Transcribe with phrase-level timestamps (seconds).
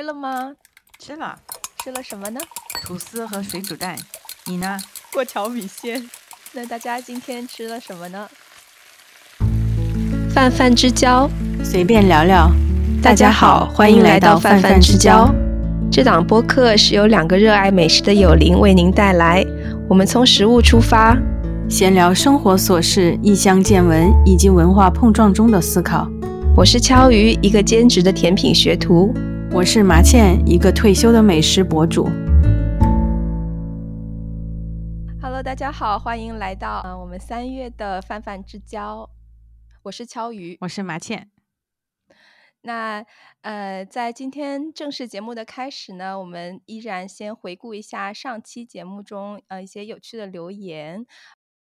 [0.00, 0.52] 吃了吗？
[0.98, 1.36] 吃了，
[1.84, 2.40] 吃了什么呢？
[2.82, 3.94] 吐司和水煮蛋。
[4.46, 4.78] 你呢？
[5.12, 6.08] 过桥米线。
[6.54, 8.26] 那大家今天吃了什么呢？
[10.30, 11.28] 泛泛之交，
[11.62, 12.50] 随便聊聊。
[13.02, 15.30] 大家好，欢迎来到泛泛之交。
[15.92, 19.44] 这档播客是由两个热爱美食的友邻为您带来。
[19.86, 21.14] 我们从食物出发，
[21.68, 26.10] 闲聊生活琐事、异乡见闻以及文化碰撞中的思考。
[26.56, 29.12] 我是敲鱼，一个兼职的甜品学徒；
[29.60, 32.08] 我是麻茜，一个退休的美食博主。
[35.20, 39.10] Hello，大家好，欢迎来到嗯我们三月的泛泛之交。
[39.82, 41.28] 我是敲鱼，我是麻茜。
[42.62, 43.04] 那
[43.42, 51.04] 呃，在今天正式节目的开始呢，我们依然先回顾一下上期节目中呃一些有趣的留言。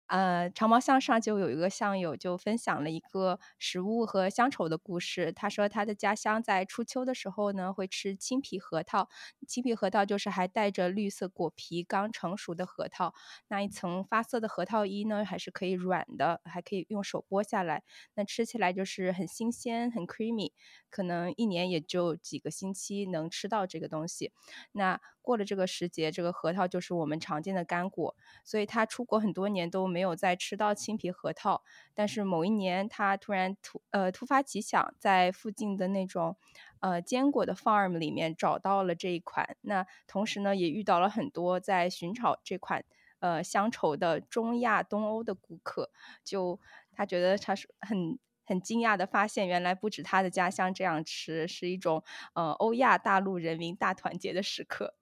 [0.07, 5.31] 呃，长毛象上就有一个象友就分享了一个食物和乡愁的故事。
[5.33, 9.09] 他说他的家乡在初秋的时候呢，会吃青皮核桃。
[9.47, 13.13] 青皮核桃就是还带着绿色果皮、刚成熟的核桃。
[13.47, 17.83] 那一层发色的核桃衣呢，还是可以软的，还可以用手剥下来。
[18.13, 20.51] 那吃起来就是很新鲜、很 creamy。
[20.89, 24.31] 可能一年也就几个星期能吃到这个东西。
[24.71, 28.15] 那过了这个时节，这个核桃就是我们常见的干果。
[28.45, 31.63] 所以他出国很多年都没有再吃到青皮核桃。
[31.93, 36.35] 但是某一年，他突然突呃突发奇想，在附近的那种
[36.81, 39.55] 呃坚果的 farm 里面找到了这一款。
[39.61, 42.83] 那同时呢，也遇到了很多在寻找这款
[43.19, 45.89] 呃乡愁的中亚、东欧的顾客。
[46.25, 46.59] 就
[46.91, 48.19] 他觉得他是很。
[48.47, 52.03] 很惊讶的发现，原来不止他的家乡这样吃，是一种
[52.35, 54.93] 呃欧亚大陆人民大团结的时刻。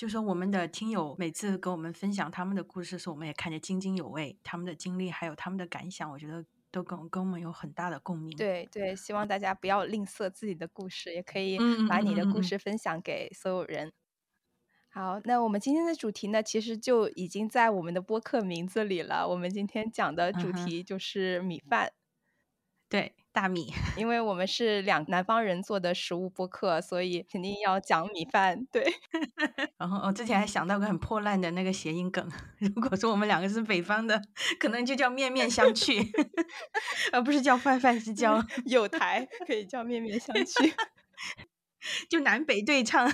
[0.00, 4.34] 就说我们的听友每次跟我们分享他们的故事时，我们也看得津津有味。
[4.42, 8.34] 他们的经历还有他们的感想，我觉得都跟跟我们有很大的共鸣。
[8.34, 13.92] 对对，希望大家不要吝啬自己的故事，也可以把你的故事分享给所有人。
[14.88, 19.28] 好，那我们今天的主题呢，其实就已经在我们的播客名字里了。
[19.28, 21.92] 我们今天讲的主题就是米饭。
[22.90, 28.66] 对大米， 因为我们是两南方人做的食物播客，所以肯定要讲米饭。
[28.72, 28.84] 对，
[29.78, 32.28] 然后我之前还想到个很破烂的那个谐音梗，
[32.58, 34.20] 如果说我们两个是北方的，
[34.58, 36.04] 可能就叫面面相觑，
[37.12, 38.44] 而不是叫泛泛之交。
[38.66, 40.74] 有台可以叫面面相觑，
[42.10, 43.08] 就南北对唱。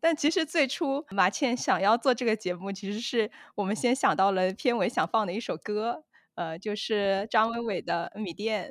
[0.00, 6.04] 但其实最初马倩想要做这个节目，其实是我们先想到了片尾想放的一首歌。
[6.34, 8.70] 呃，就是张伟伟的《米店》，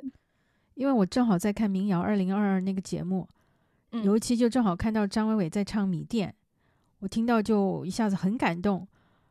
[0.74, 3.28] 因为我正好在看民谣二零二二那个节目，
[3.90, 6.28] 尤其就正好看到张伟伟在唱《米店》，
[6.98, 8.86] 我听到就一下子很感动。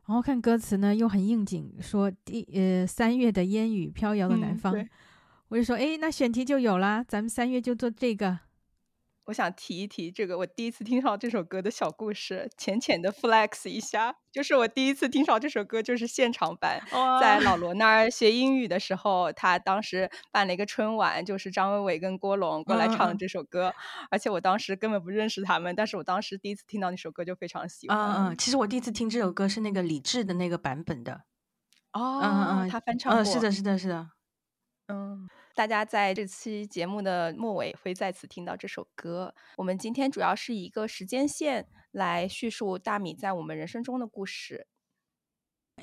[0.06, 4.74] 然后看歌词呢，又很应景，说第呃三月的烟雨飘摇的南方，
[5.48, 8.38] 我就说，哎，那选题就有啦，咱们三月就做这个。
[9.26, 16.82] 我想提一提这个，我第一次听到这首歌的小故事，浅浅的 flex 一下，就是我第一次听到这首歌就是现场版，
[17.20, 23.72] 在老罗那儿学英语的时候，他当时办了一个春晚，就是张伟伟跟郭龙过来唱这首歌，
[24.10, 27.98] 而且我当时根本不认识他们，但是我当时第一次听到那首歌就非常喜欢。
[27.98, 31.22] 嗯嗯，其实我第一次听这首歌是那个李志的那个版本的。
[31.94, 33.24] 哦，嗯嗯，他翻唱过。
[33.24, 34.08] 是的，是的，是的。
[34.88, 35.26] 嗯。
[35.54, 39.32] 大家在这期节目的末尾会再次听到这首歌。
[39.56, 44.66] 我们今天主要是以一个时间线来叙述大米在我们人生中的故事。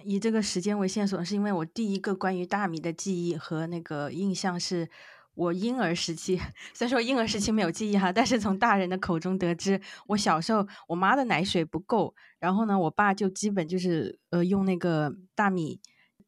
[0.03, 4.89] 以这个时间为线索，是因为我第一个关于大米的记忆和那个印象是
[5.35, 6.37] 我婴儿时期。
[6.75, 15.79] 虽然说婴儿时期没有记忆哈，但是从大人的口中得知，我小时候我妈的奶水不够，然后呢，我爸就基本就是呃用那个大米。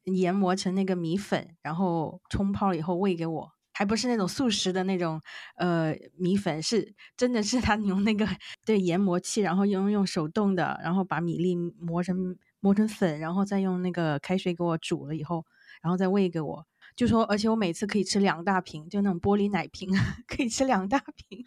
[0.06, 5.22] 研磨成那个米粉，然后冲泡以后喂给我，还不是那种速食的那种，
[5.56, 8.28] 呃，米粉是真的是他用那个
[8.66, 15.46] 对研磨器，然后用用手动的，然后把米粒磨成磨成粉，然后再用那个开水给我煮了以后，
[15.82, 16.66] 然后再喂给我。
[16.96, 19.90] 就说，而且我每次可以吃两大瓶，就那种玻璃奶瓶，
[20.28, 21.44] 可以吃两大瓶。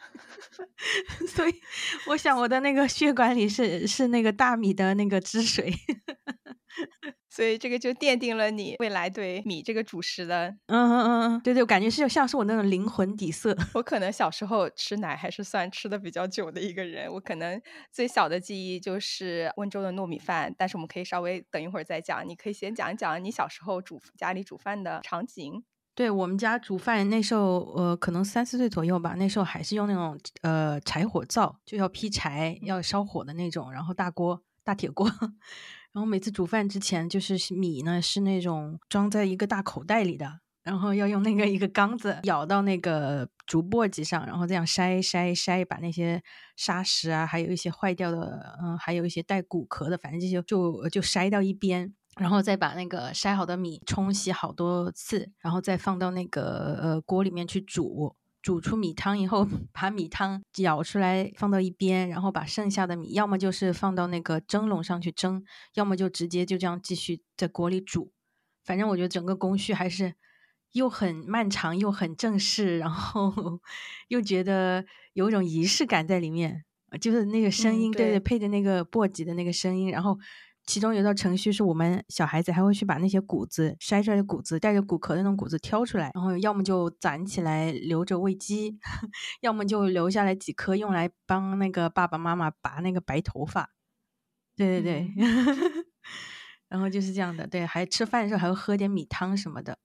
[1.28, 1.54] 所以
[2.08, 5.72] 我想我的那个血管里是是那个大米的那个汁水。
[7.28, 13.56] 所以这个就奠定了你未来对米这个主食的，嗯嗯嗯嗯，对对，我感觉是像是我那种灵魂底色。
[13.74, 17.60] 我可能小时候吃奶还是算吃的比较久的一个人，我可能
[17.92, 22.26] 最小的记忆就是温州的糯米饭，但是我们可以稍微等一会儿再讲。
[22.26, 25.64] 你可以先讲一讲你小时候煮家里煮饭的场景。
[25.94, 35.10] 对我们家煮饭那时候，呃，可能三四岁左右吧，那时候还是用那种呃柴火灶，就要劈柴要烧火的那种，然后大锅大铁锅。
[35.96, 46.22] 然后每次煮饭之前，就是米呢是那种装在一个大口袋里的，然后要用那个一个缸子舀到那个竹簸箕上，然后这样筛筛筛，把那些
[46.54, 58.14] 沙石啊，还有一些坏掉的，嗯，还有一些带骨壳的，反正这些就就筛到一边，然后再把那个筛好的米冲洗好多次，然后再放到那个呃锅里面去煮。
[58.46, 65.42] 煮出米汤以后，把米汤舀出来放到一边，然后把剩下的米，要么就是放到那个蒸笼上去蒸，
[65.74, 68.12] 要么就直接就这样继续在锅里煮。
[68.64, 70.14] 反正我觉得整个工序还是
[70.74, 73.34] 又很漫长又很正式，然后
[74.06, 76.64] 又觉得有一种仪式感在里面，
[77.00, 80.16] 就是那个声音，对对，配着那个簸箕的那个声音，然后。
[80.66, 88.76] 其中有道程序是我们小孩子还会去把那些谷子筛出来的谷子带着谷壳的那种谷子挑出来，然后要么就攒起来留着喂鸡，
[89.42, 93.70] 要么就留下来几颗用来帮那个爸爸妈妈拔那个白头发。
[94.56, 95.14] 对对对，
[96.68, 97.46] 然后就是这样的。
[97.46, 99.78] 对，还吃饭的时候还会喝点米汤什么的。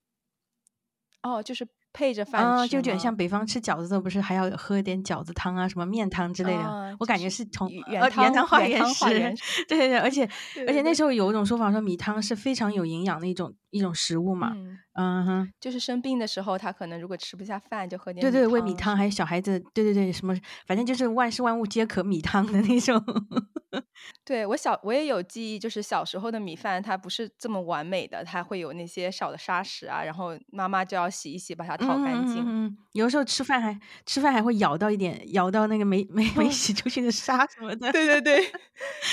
[1.22, 1.68] 哦，就是。
[1.92, 6.96] 配着饭吃，就有点像北方吃饺子的时候，不是还要喝点饺子汤啊，什么面汤之类的。
[6.98, 9.04] 我感觉是从原汤化原食，
[9.68, 10.28] 对对对，而且
[10.66, 14.52] 而且那时候有一种说法说米汤是非常有营养的一种一种食物嘛。
[14.54, 20.36] 嗯哼，就是生病的时候，他可能如果吃不下饭，就喝点对对喂米汤，还有小孩子，对对对，什么
[20.66, 23.02] 反正就是万事万物皆可米汤的那种。
[24.24, 32.44] 对我小我也有记忆，就是小时候的米饭它不是这么完美的，它会有那些少的沙石啊，然后妈妈就要洗一洗，把它掏干净。
[32.46, 37.90] 嗯，有时候吃饭还吃饭还会咬到一点，咬到那个没没没洗出去的沙什么的。
[37.92, 38.52] 对对对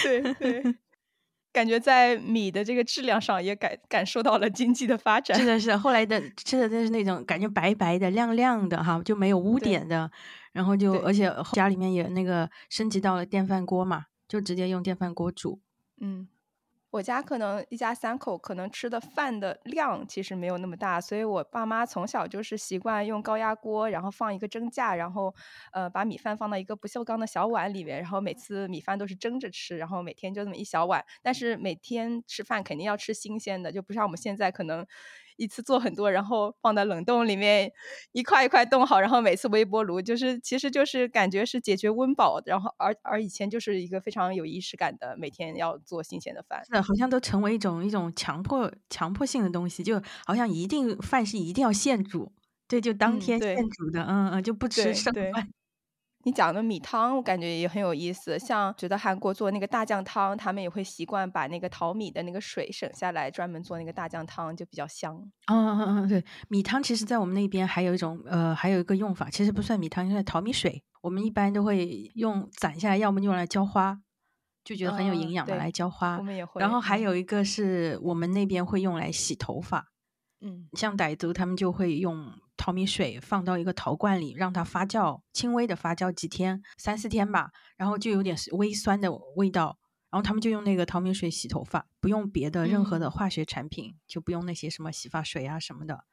[0.03, 0.75] 对对，
[1.51, 5.37] 感觉在米的这个质量上也感感受到了经济的发展。
[5.39, 10.09] 是的是的，后来的吃的都是那种感觉白白的、亮亮的哈，就没有污点的，
[10.53, 14.05] 然后就而且家里面也那个升级到了电饭锅嘛。
[14.29, 15.59] 就直接用电饭锅煮，
[16.01, 16.27] 嗯，
[16.91, 25.33] 我家可能一家三口，可能吃的饭的量其实没有那么大，所以我爸妈从小就是习惯用高压锅，然后放一个蒸架，然后
[25.71, 34.85] 呃把米饭放到一个不锈钢的小碗里面，然后每次米饭都是蒸着吃，然后每天就那么一小碗，但是每天吃饭肯定要吃新鲜的，就不像我们现在可能。
[35.39, 37.71] 一次做很多，然后放在冷冻里面，
[38.11, 52.31] 一块一块冻好，然后每次微波炉，就是其实就是感觉是解决温饱，然后而而以前就是一个非常有仪式感的，每天要做新鲜的饭，是的，好像都成为一种一种强迫强迫性的东西，就好像一定饭是一定要现煮，
[52.67, 55.49] 对，就当天现煮的，嗯嗯，就不吃剩饭。
[56.29, 58.37] 你讲的米汤，我感觉也很有意思。
[58.37, 65.15] 像觉得韩国做那个大酱汤，他们也会习惯把那个淘米的那个水省下来，专门做那个大酱汤，就比较香。
[65.47, 70.83] 嗯嗯嗯，对，米汤其实在我们那边还有一种呃，还有一个用法，其实不算米汤，算淘米水。
[71.01, 73.99] 我们一般都会用攒下来，要么用来浇花，
[74.63, 76.17] 就觉得很有营养的来浇花。
[76.17, 76.61] 我们也会。
[76.61, 79.87] 然后还有一个是我们那边会用来洗头发。
[80.41, 82.31] 嗯，像傣族他们就会用。
[82.59, 89.77] 淘米水放到一个陶罐里，让它发酵，轻微的发酵几天，三四天吧，然后就有点微酸的味道，
[90.11, 96.03] 然后他们就用那个淘米水洗头发，不用别的任何的化学产品，就不用那些什么洗发水啊什么的。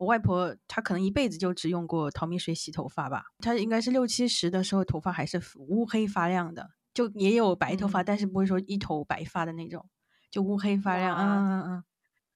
[0.00, 9.88] 我外婆她可能一辈子就只用过淘米水洗头发吧，她应该是六七十的时候头发还是乌黑发亮的，就也有白头发，但是不会说一头白发的那种，
[10.28, 11.84] 就乌黑发亮，嗯嗯嗯。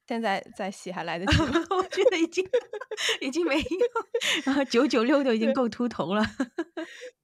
[0.09, 1.47] 现在再洗还来得 及吗？
[1.77, 2.43] 我觉得已经
[3.21, 3.65] 已经没有，
[4.45, 6.25] 然后九九六都已经够秃头了。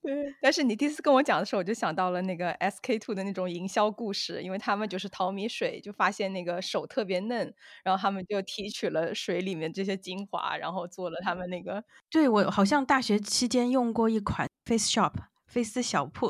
[0.02, 11.82] 对，但是你第一次跟我讲的时候，我就想到了那个 SK two 的那种营销故事，因为他们就是淘米水，就发现那个手特别嫩，然后他们就提取了水里面这些精华，然后做了他们那个。
[12.10, 15.12] 对我好像大学期间用过一款 Face Shop。
[15.54, 16.28] 菲斯小铺，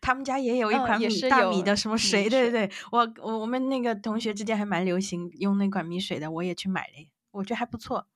[0.00, 8.08] 他们家也有一款米大米的什么水，对对对，我我我们那个同学之间还蛮流行用那款米水的，我也去买了，我觉得还不错。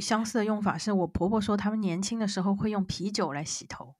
[0.00, 3.94] 相似的用法是我婆婆说，他们年轻的时候会用啤酒来洗头，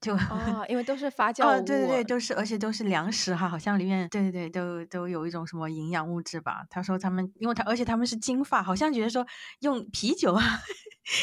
[0.00, 6.64] 就啊，因为都是发酵物，对对对，都是而且都是粮食哈，好像里面对对对都都有一种什么营养物质吧。
[6.70, 9.26] 他说他们，因为他而且他们是金发，好像觉得说
[9.60, 10.42] 用啤酒啊。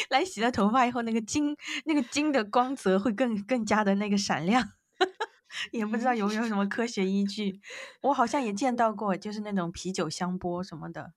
[0.10, 4.70] 来洗了头发以后，那个金那个金的光泽会更更加的那个闪亮，
[5.72, 7.60] 也不知道有没有什么科学依据。
[8.02, 11.14] 我好像也见到过，就是那种啤酒香波什么的。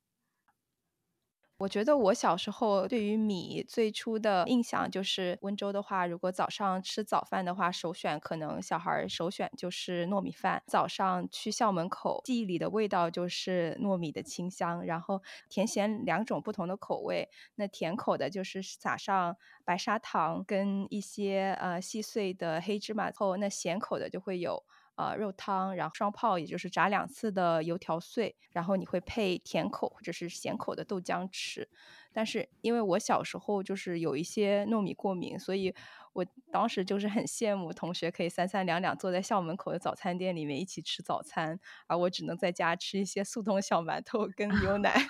[1.58, 10.62] 我觉得我小时候对于米最初的印象就是温州的话，如果早上吃早饭的话，首选可能小孩首选就是糯米饭。
[10.68, 17.28] 早上去校门口，记忆里的味道就是糯米的清香，然后甜咸两种不同的口味。
[17.56, 24.62] 那甜口的就是撒上白砂糖跟一些呃细碎的黑芝麻后，那咸口的就会有。
[24.98, 31.68] 呃肉汤，然后双泡，也就是炸两次的油条碎，然后你会配甜口或者是咸口的豆浆吃。
[32.12, 35.72] 但是因为我小时候就是有一些糯米过敏，所以
[36.12, 45.06] 我当时就是很羡慕同学可以三三两两坐在校门口的早餐店里面一起吃早餐，而我只能在家吃一些速冻小馒头跟牛奶。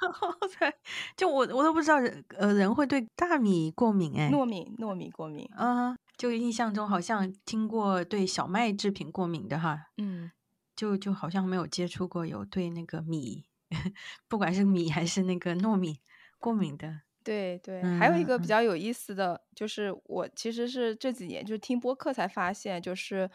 [0.00, 0.72] 然后才
[1.18, 10.30] 就我我都不知道人呃人会对大米过敏哎，糯米糯米过敏啊，就印象中好像听过对小麦制品过敏的哈，嗯，
[10.76, 13.46] 就就好像没有接触过有对那个米，
[14.28, 15.98] 不管是米还是那个糯米
[16.38, 17.00] 过敏的。
[17.24, 23.28] 对对，还有一个比较有意思的就是，我其实是这几年就是听播客才发现，就是。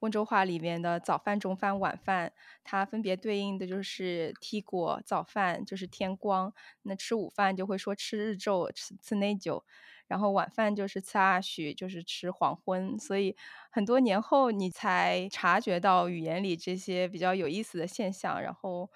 [0.00, 2.32] 温州话里面的早饭、中饭、晚饭，
[2.64, 5.00] 它分别对应的就是踢果。
[5.06, 9.64] 早饭就是天光，那吃午饭就会说吃日昼，吃吃内酒，
[10.12, 12.98] 然后晚饭就是吃阿许，就是吃黄昏。
[12.98, 13.34] 所以
[13.70, 18.38] 很多年后，你才察觉到语言里这些比较有意思的现象。
[18.42, 18.90] 然后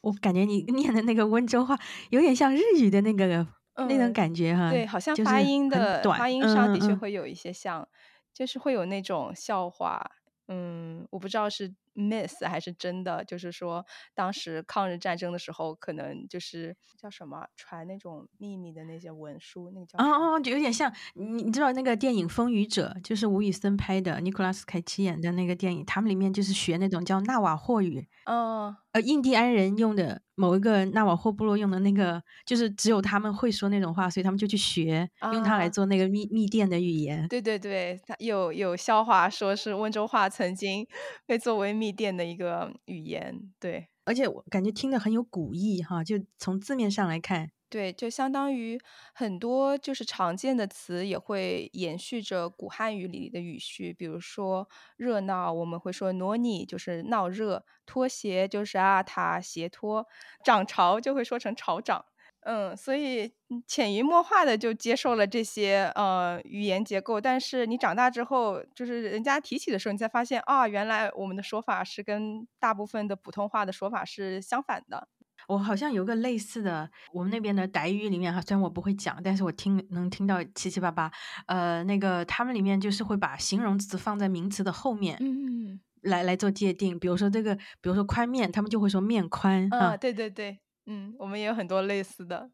[0.00, 3.46] 我感觉你 念的那个温州话有点像日语的那个
[3.76, 7.86] 那种感觉哈，对，好像发音的发音上的确会有一些像。
[8.34, 10.02] 就是会有那种笑话，
[10.48, 13.84] 嗯，我不知道是 miss 还是真的，就是说
[14.14, 30.22] 当时抗日战争的时候，可能就是叫什么传那种秘密的那些文书，那个叫哦哦，就有点像你你知道那个电影《风雨者》，就是吴宇森拍的，尼古拉斯凯奇演的那个电影，他们里面就是学那种叫纳瓦霍语，哦，呃，印第安人用的。
[30.34, 37.28] 某一个纳瓦霍部落用的那个，就是只有他们会说那种话，所以他们就去学，用它来做那个密密电的语言。
[37.28, 40.86] 对对对，有有笑话说是温州话曾经
[41.26, 43.52] 被作为密电的一个语言。
[43.58, 47.50] 对，而且我感觉听的很有古意哈，就从字面上来看。
[47.68, 48.78] 对，就相当于
[49.14, 60.04] 很多就是常见的词也会延续着古汉语里的语序，比如说热闹，我们会说挪你，就是闹热；拖鞋就是阿塔鞋拖；
[60.44, 62.04] 涨潮就会说成潮涨。
[62.44, 63.32] 嗯，所以
[63.66, 75.08] 潜移默化的就接受了这些呃语言结构，但是你长大之后，就是人家提起的时候，你才发现啊，原来我们的说法是跟大部分的普通话的说法是相反的。
[75.48, 81.10] 我好像有个类似的，我们那边的傣语里面哈，虽然我不会讲，但是我听能听到七七八八。
[81.46, 86.96] 呃，那个他们里面就是会把形容词放在名词的后面，嗯，来来做界定。
[86.96, 89.68] 比如说这个，比如说宽面，他们就会说面宽。
[89.72, 92.50] 啊，对对对，嗯，我们也有很多类似的。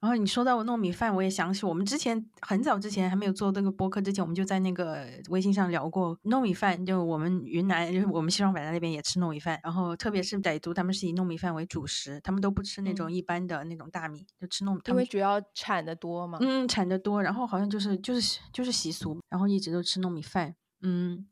[0.00, 6.86] 然后你说到糯米饭，我也想起我们之前很早之前还没有做这个播客之前，我们就在那个微信上聊过糯米饭。
[6.86, 9.60] 就我们云南，就是我们西双版纳那边也吃糯米饭。
[9.62, 14.80] 然后特别是傣族，他们是以糯米饭为主食，他们都不吃那种一般的那种大米，就吃糯米。
[14.86, 16.38] 因为主要产的多嘛。
[16.40, 20.56] 嗯，产的多，然后好像就是就是就是习俗，然后一直都吃糯米饭。
[20.80, 21.26] 嗯。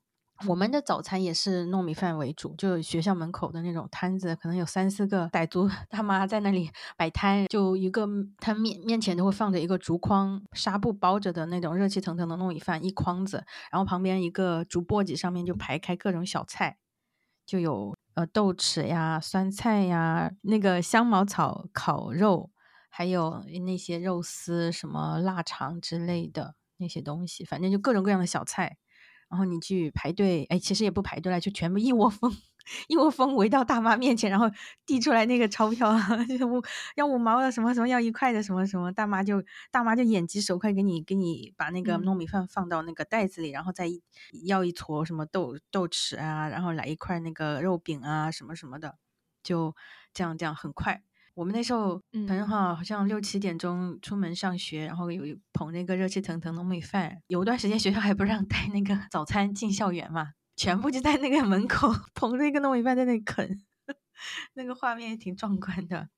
[0.46, 8.06] 我们的早餐也是糯米饭为主，就学校门口的那种摊子，可能有三四个傣族 大妈在那里摆摊，就一个
[8.38, 16.78] 摊面面前都会放着一个竹筐，纱布包着的那种热气腾腾的糯米饭一筐子，然后旁边一个竹簸箕上面就排开各种小菜，
[17.44, 22.50] 就有呃豆豉呀、酸菜呀、那个香茅草烤肉，
[22.88, 28.76] 还有那些肉丝、什么腊肠之类的那些东西，反正就各种各样的小菜。
[29.28, 32.34] 然后你去排队，哎，其实也不排队了，就全部一窝蜂，
[32.88, 34.50] 一窝蜂围到大妈面前，然后
[34.86, 35.94] 递出来那个钞票，
[36.38, 36.62] 就五
[36.96, 43.86] 要五毛的什么什么，要一块的什么什么，大妈就大妈就眼疾手快，给你给你把那个糯米饭放到那个袋子里，然后再
[44.46, 48.96] 要一坨什么豆豆豉啊，然后来一块那个肉饼啊什么什么的，
[49.42, 49.74] 就
[50.14, 51.02] 这样这样很快。
[51.38, 57.22] 我们那时候，反正哈，好像六七点钟出门上学，然后有捧那个热气腾腾的糯米饭。
[57.28, 63.60] 有一段时间学校还不让带那个早餐进校园嘛，全部就在那个门口 捧着一个糯米饭在那啃，
[64.54, 66.08] 那个画面也挺壮观的。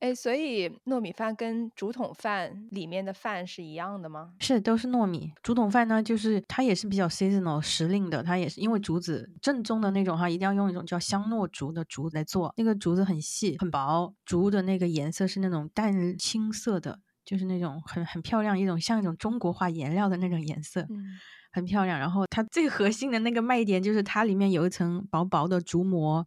[0.00, 4.32] 哎，所以糯米饭跟竹筒饭里面的饭是一样的吗？
[4.40, 5.30] 是，都是糯米。
[5.42, 12.50] 竹筒饭呢，就是它也是比较 seasonal 时令的，它也是因为竹子正宗的那种哈，一定要用一种叫香糯竹的竹来做。
[12.56, 20.86] 那个竹子很细很薄，竹的那个颜色是那种淡青色的，就是那种很很漂亮一种像一种中国画颜料的那种颜色，
[21.52, 21.98] 很漂亮。
[21.98, 26.26] 然后它最核心的那个卖点就是它里面有一层薄薄的竹膜。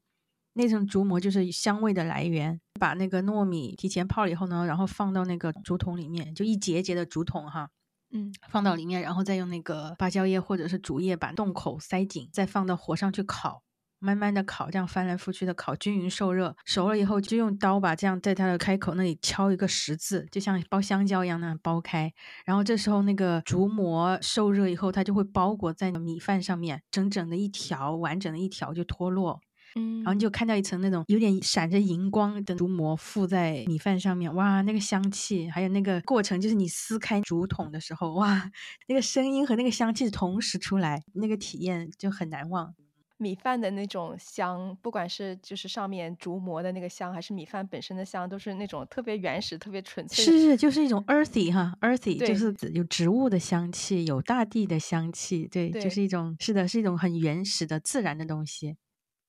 [0.53, 2.59] 那层竹膜就是香味的来源。
[2.79, 7.69] 把那个糯米提前泡了以后呢，然后放到那个竹筒里面，就一节节的竹筒哈，
[8.11, 13.63] 嗯，放到里面，然后再用那个芭蕉叶或者是竹叶把洞口塞紧，再放到火上去烤。
[13.99, 22.11] 慢慢的烤，这样翻来覆去的烤，均匀受热，熟了以后就用刀把这样在它的开口那里敲一个十字，就像包香蕉一样那样剥开。
[22.43, 29.39] 然后这时候那个竹膜受热以后，它就会包裹在米饭上面，整整的一条，完整的一条就脱落。
[29.75, 38.51] 嗯，然后你就看到一层那种有点闪着荧光的竹膜附在米饭上面，哇，那个香气，还有那个过程，就是你撕开竹筒的时候，哇，
[38.87, 42.73] 那个声音和那个香气同时出来，那个体验就很难忘。
[43.17, 50.25] 米饭的那种香，不管是就是上面竹膜的那个香，还是米饭本身的香，都是那种特别原始、特别纯粹。
[50.25, 58.75] 是是，就是一种 earthy 哈，earthy 就是有植物的香气，有大地的香气，对，就是一种是的，是一种很原始的自然的东西。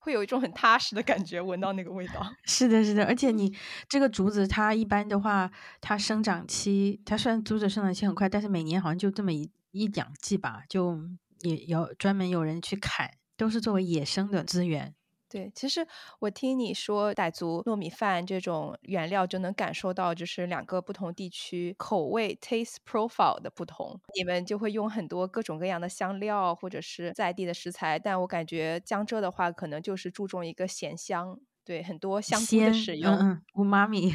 [0.05, 2.23] 会有一种很踏实的感觉，闻到那个味道。
[2.45, 3.51] 是的，是的，而且你
[3.89, 10.99] 这个竹子，它一般的话，它生长期，它虽然竹子生长期很快，但是每年好像就这么一一两季吧，就
[11.41, 14.93] 也有专门有人去砍，都是作为野生的资源。
[15.35, 15.85] 对，其实
[16.19, 23.99] 我听你说傣族糯米饭这种原料，就能感受到就是两个不同地区口味 taste profile 的不同。
[24.15, 31.37] 你们就会用很多各种各样的香料或者是在地的食材，但我感觉江浙的话，可能就是注重一个咸香。
[31.65, 34.13] 对很多香菇的使用，嗯嗯，乌妈咪，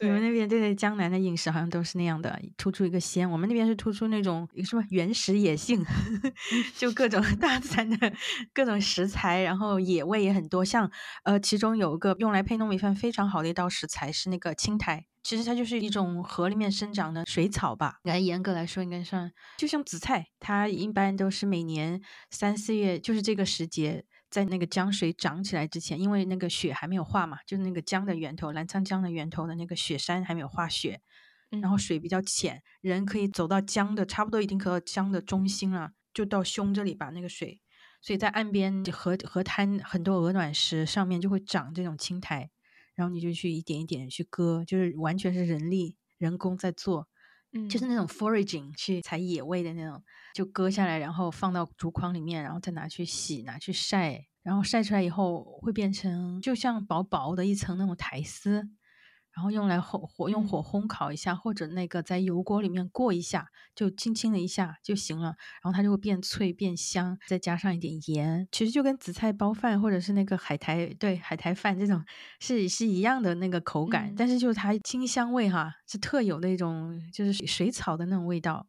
[0.00, 3.30] 你们那边对对，江南的饮食好像都是那样的，突出一个鲜。
[3.30, 5.84] 我们那边是突出那种什么原始野性，
[6.76, 8.12] 就各种 大自然的
[8.52, 10.64] 各种食材，然后野味也很多。
[10.64, 10.90] 像
[11.22, 18.00] 呃，其中有一个用来配糯米饭非常好的一道食材是那个青苔，其实它就是一种河里面生长的水草吧。
[18.02, 22.00] 来严格来说，应该算就像紫菜，它一般都是每年
[22.32, 24.04] 三四月，就是这个时节。
[24.30, 31.00] 在那个江水涨起来之前，因为那个雪还没有化嘛，就是那个江的源头，澜沧江的源头的那个雪山还没有化雪，
[31.50, 37.60] 然后水比较浅，人可以走到江的差不多已经可到江的中心了，就到胸这里把那个水，
[38.02, 42.50] 所以在岸边河河滩很多鹅卵石上面就会长这种青苔，
[42.94, 47.08] 然后你就去一点一点去割，就是完全是人力人工在做，
[47.52, 50.02] 嗯，就是那种 foraging 去采野味的那种。
[50.34, 58.68] 就割下来，然后放到竹筐里面，然后再拿去洗，拿去晒，然后晒出来以后会变成就像薄薄的一层那种苔丝。
[59.38, 65.26] 然后用来火火用火烘烤一下，或者那个在油锅里面过一下，就轻轻的一下就行了。
[65.62, 72.04] 然后它就会变脆变香，再加上一点盐，其实就跟紫菜包饭或者是那个海苔对海苔饭这种
[72.40, 78.66] 是是一样的那个口感，但是就是它清香味哈，是特有的一种就是水草的那种味道。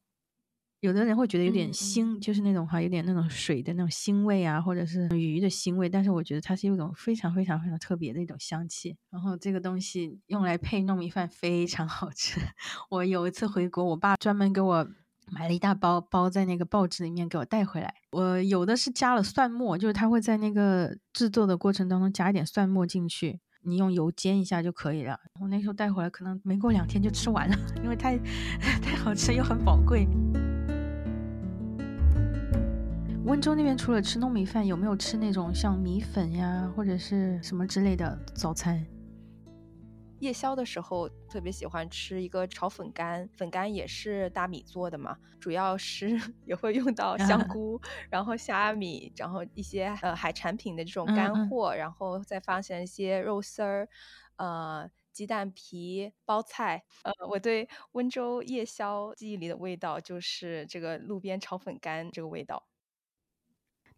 [0.82, 5.90] 有的人会觉得有点腥，就是那种哈，有点那种水的那种腥味啊，或者是鱼的腥味。
[5.90, 8.96] 但是我觉得它是一种非常非常非常特别的一种香气。
[9.10, 12.40] 然后这个东西用来配糯米饭非常好吃。
[12.90, 14.88] 我有一次回国，我爸专门给我
[15.32, 17.94] 买了一大包，包在那个报纸里面给我带回来。
[18.12, 25.20] 我有的是加了蒜末，就是他会在那个制作的过程当中加一点蒜末进去，你用油煎一下就可以了。
[25.42, 28.18] 我那时候带回来，可能没过两天就吃完了， 因为太
[28.82, 30.08] 太好吃又很宝贵。
[33.30, 38.84] 温州那边除了吃糯米饭，有没有吃那种像米粉呀，或者是什么之类的早餐？
[40.20, 53.88] 夜宵的时候特别喜欢吃一个炒粉干，粉干也是大米做的嘛，主要是 也会用到香菇，然后虾米，然后一些呃海产品的这种干货，然后再放上一些肉丝儿，
[54.38, 56.84] 呃鸡蛋皮、包菜。
[57.04, 62.66] 呃，我对温州夜宵记忆里的味道就是这个路边炒粉干这个味道。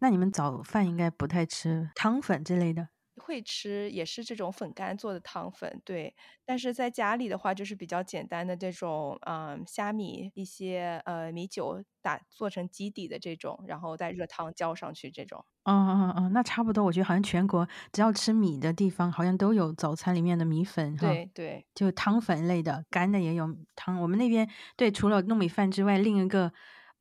[0.02, 2.88] 那你们早饭应该不太吃汤粉之类的？
[3.18, 6.12] 会吃，也是这种粉干做的汤粉，对。
[6.44, 15.44] 但是在家里的话，就是比较简单的这种，嗯，虾米一些呃米酒打做成基底的这种，然后再热汤浇上去这种。
[15.64, 16.82] 哦哦哦，那差不多。
[16.82, 24.00] 我觉得好像全国只要吃米的地方，好像都有早餐里面的米粉，对对，就汤粉类的，干的也有汤。
[24.00, 26.52] 我们那边对，除了糯米饭之外，另一个。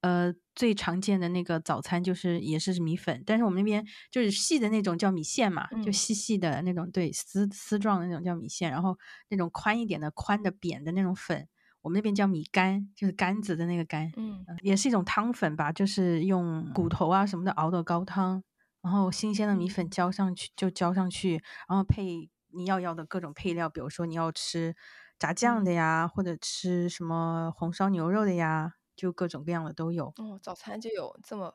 [0.02, 8.98] 呃，最常见的那个早餐就是也是米粉，但是我们那边就是细的那种叫米线嘛，就细细的那种，对丝丝状的那种叫米线，然后
[9.30, 11.48] 那种宽一点的宽的扁的那种粉，
[11.82, 18.44] 我们那边叫米干，就是干子的那个干，嗯，也是一种汤粉吧，就是用骨头啊什么的熬的高汤，
[18.82, 24.76] 然后新鲜的米粉浇上去就浇上去，然后配你要要的各种配料，比如说你要吃
[25.20, 28.74] 炸酱的呀，或者吃什么红烧牛肉的呀。
[28.96, 31.54] 就各种各样的都有哦，早餐就有这么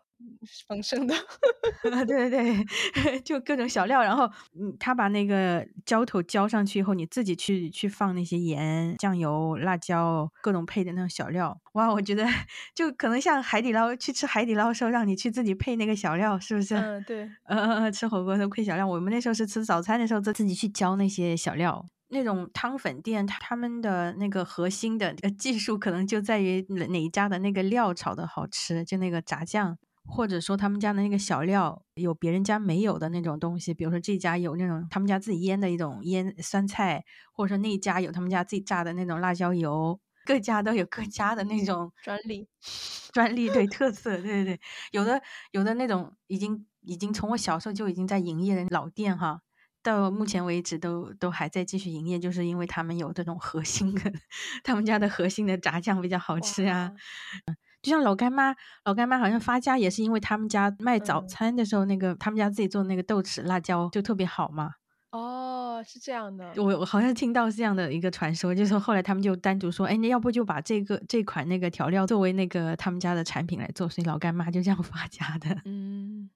[0.67, 1.15] 丰盛的。
[2.07, 4.25] 对对对， 就各种小料，然后
[4.59, 11.61] 嗯，他把那个浇头浇上去以后，你自己去去放那些盐、酱油、辣椒，各种配的那种小料。
[11.75, 12.25] 哇，我觉得
[12.75, 16.75] 就可能像海底捞去吃海底捞时候，让你去自己配那个小料，是不是？
[16.75, 17.37] 嗯，对。
[17.45, 18.87] 嗯嗯嗯，吃火锅都配小料。
[18.87, 21.85] 我们那时候是吃早餐的时候，自自己去浇那些小料。
[22.09, 42.49] 那种汤粉店，他们的那个核心的技术可能就在于哪一家的那个料炒的好吃，就那个炸酱，或者说他们家的那个小料有别人家没有的那种东西，比如说这家有那种他们家自己腌的一种腌酸菜，或者说那家有他们家自己榨的那种辣椒油，各家都有各家的那种专利，
[43.13, 44.61] 专利对特色，对对对，
[44.93, 49.41] 有的有的那种已经已经从我小时候就已经在营业的老店哈。
[49.87, 54.13] 到目前为止都都还在继续营业，就是因为他们有这种核心的，
[54.65, 56.91] 他们家的核心的炸酱比较好吃啊。
[57.83, 58.53] 就像老干妈，
[58.85, 64.73] 老干妈好像发家也是因为他们家卖早餐的时候，那个他们家自己做那个豆豉辣椒就特别好嘛。
[65.13, 66.53] 哦，是这样的。
[66.57, 75.61] 我我好像听到这样的一个传说，就是后来他们就单独说，哎，那要不就把这个这款那个调料作为那个他们家的产品来做，所以老干妈就这样发家的。
[75.65, 76.29] 嗯。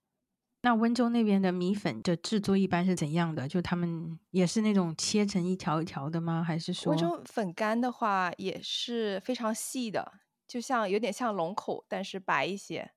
[0.62, 3.48] 那温州那边的米粉的制作一般是怎样的？
[3.48, 6.44] 就他们也是那种切成一条一条的吗？
[6.44, 12.92] 还是说温州粉干的话也是非常细的，就像有点像龙口，但是白一些。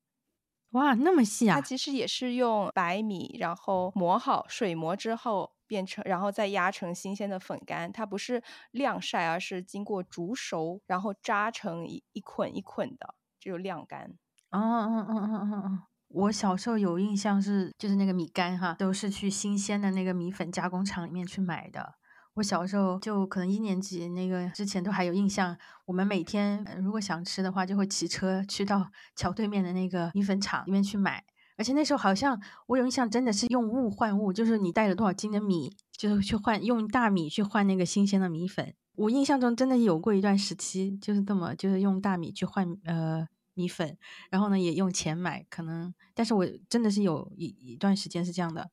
[0.71, 1.55] 哇，那么细啊！
[1.55, 7.91] 它其实也是用白米，然后磨好，水磨之后变成，然后再压成新鲜的粉干。
[7.91, 14.17] 它不是晾晒，而是经过煮熟，然后扎成一一捆一捆的，就晾干。
[14.51, 15.87] 哦哦哦哦哦哦。
[16.13, 21.95] 我小时候有印象是，就是那个米干哈，都是去新鲜的那个米粉加工厂里面去买的。
[22.35, 31.23] 我小时候就可能一年级那个之前都还有印象，我们每天如果想吃的话，就会骑车去到 桥对面的那个米粉厂里面去买。
[31.57, 38.73] 而且那时候好像我有印象，真的是用物换物，就是你带了多少斤的米，就是去换用大米去换那个新鲜的米粉。
[38.95, 43.27] 我印象中真的有过一段时期，就是这么就是用大米去换呃。
[43.53, 43.97] 米粉，
[44.29, 48.69] 然后呢也用钱买，可能，但是我真的是有一一段时间是这样的。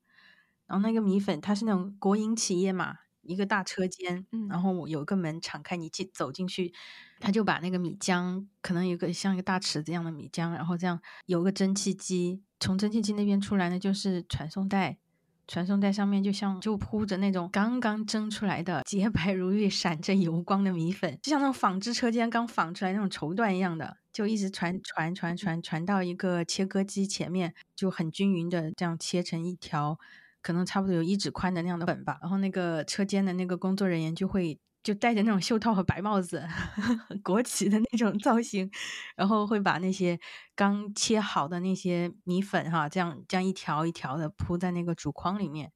[0.66, 6.72] 然后那个米粉它是那种国营企业嘛，一个大车间，然后我有个门敞开，你进走进去，
[7.18, 14.98] 他就把那个米浆，可能有个像一个大池子一样的米浆，然后这样有个蒸汽机，从蒸汽机那边出来呢就是传送带。
[15.48, 29.98] 传送带上面就像就铺着那种刚刚蒸出来的洁白如玉、闪着油光的米粉，就像那种纺织车间刚纺出来那种绸缎一样的，就一直传传传传传到一个切割机前面，就很均匀的这样切成一条，
[30.42, 32.18] 可能差不多有一指宽的那样的粉吧。
[32.20, 34.58] 然后那个车间的那个工作人员就会。
[34.82, 36.42] 就戴着那种袖套和白帽子，
[37.22, 38.70] 国旗的那种造型，
[39.14, 40.18] 然后会把那些
[40.56, 45.70] 刚切好的那些米粉哈，这样这样一条一条的铺在那个竹筐里面，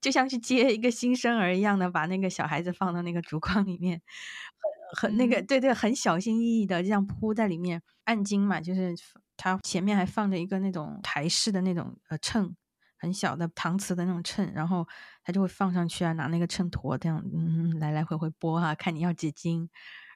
[0.00, 4.02] 就像去接一个新生儿一样的，把那个小孩子放到那个竹筐里面，
[4.96, 7.82] 很很那个对对，很小心翼翼的这样铺在里面。
[8.04, 8.94] 按斤嘛，就是
[9.36, 12.56] 它前面还放着一个那种台式的那种呃秤。
[13.00, 14.84] 很小的搪瓷的那种秤，然后
[15.22, 19.70] 他就会放上去啊，拿那个秤砣这样，嗯，来来回回拨哈，看你要几斤，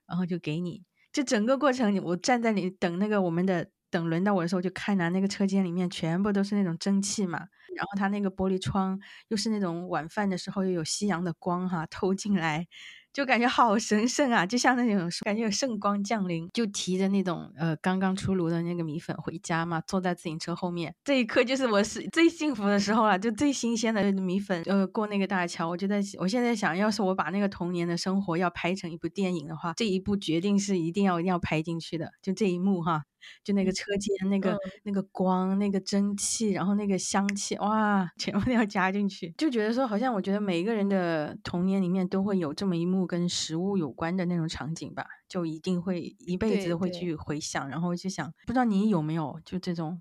[0.04, 0.82] 然后就给你。
[1.12, 7.38] 这整个过程，我站在里等那个我们的等轮到我的时候，就看拿那个车间里面全部都是那种蒸汽嘛，
[7.76, 12.66] 然后它那个玻璃窗又是那种晚饭的时候又有夕阳的光哈透进来。
[13.12, 33.04] 就感觉好神圣啊，就像那种感觉有圣光降临，就提着那种呃刚刚出炉的那个米粉回家嘛，坐在自行车后面，这一刻就是我是最幸福的时候了，就最新鲜的米粉，呃过那个大桥，我就在我现在想要是我把那个童年的生活要拍成一部电影的话，这一部决定是一定要一定要拍进去的，就这一幕哈。
[33.44, 39.34] 就那个车间，那个那个光，那个蒸汽，然后那个香气，哇， 全部都要加进去。
[39.36, 50.00] 就觉得说，好像我觉得每一个人的童年里面都会有这么一幕跟食物有关的那种场景吧，就一定会一辈子都会去回想，然后就想，不知道你有没有就这种。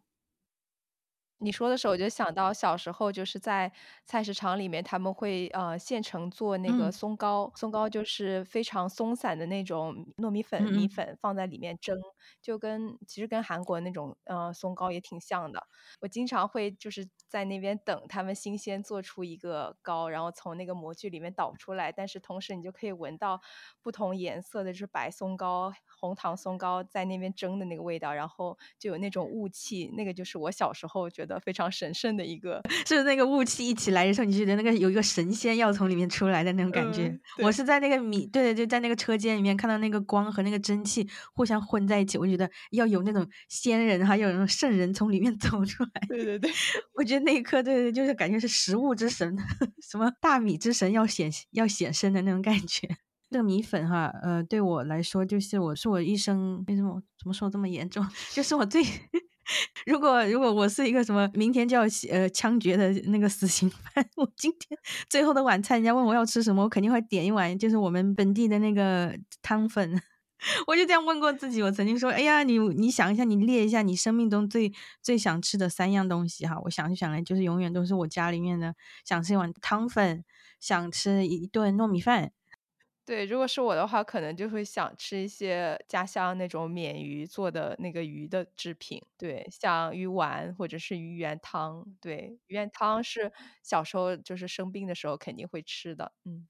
[1.42, 3.72] 你说的时候，我就想到小时候就是在
[4.06, 11.98] 菜市场里面，他们会呃现成做那个松糕，松糕就是非常松散的那种糯米粉米粉放在里面蒸，
[12.44, 15.68] 就跟其实跟韩国那种呃松糕也挺像的。
[16.00, 23.42] 我经常会就是在那边等他们新鲜做出一个糕，然后从那个模具里面倒出来，但是同时你就可以闻到
[23.82, 31.31] 不同颜色的，就是白松糕、红糖松糕在那边蒸的那个味道，然后就有那种雾气，那个就是我小时候觉得。
[31.34, 37.18] 的非常神圣的一个， 是那个雾气一起来的时候，你觉得那个有一个神仙要从里面出来的那种感觉。
[37.40, 45.92] 我是在那个米，对对，就在那个车间里面看到那个光和那个蒸汽互相混在一起，我觉得要有那种仙人，还有那种圣人从里面 走出来。
[46.08, 46.52] 对对对，
[46.96, 49.36] 我觉得那一刻，对对，就是感觉是食物之神，
[49.82, 52.88] 什么大米之神要显要显身的那种感觉。
[53.30, 58.06] 这个米粉哈，呃，对我来说就是我是我一生为什么怎么说这么严重？
[58.34, 58.84] 就是我最
[59.86, 64.78] 如果如果我是一个什么明天就要呃枪决的那个死刑犯， 我今天
[65.10, 70.02] 最后的晚餐，人家问我要吃什么，我肯定会点一碗就是我们本地的那个汤粉。
[70.66, 78.74] 我就这样问过自己，我曾经说，哎呀，你你想一下，你列一下你生命中最最想吃的三样东西哈，我想就想来，就是永远都是我家里面的，
[79.06, 80.24] 想吃一碗汤粉，
[80.60, 82.32] 想吃一顿糯米饭。
[83.06, 91.86] 对，如果是我的话，可能就会想吃一些家乡那种免鱼做的那个鱼的制品，对，像鱼丸或者是鱼圆汤。
[92.00, 93.32] 对，鱼圆汤是
[93.64, 96.14] 小时候就是生病的时候肯定会吃的。
[96.26, 96.48] 嗯，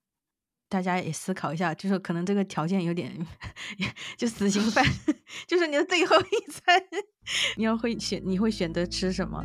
[0.69, 3.25] 大家也思考一下，就是可能这个条件有点，
[4.17, 4.85] 就死刑犯，
[5.47, 6.83] 就是你的最后一餐，
[7.55, 9.41] 你要会选，你会选择吃什么？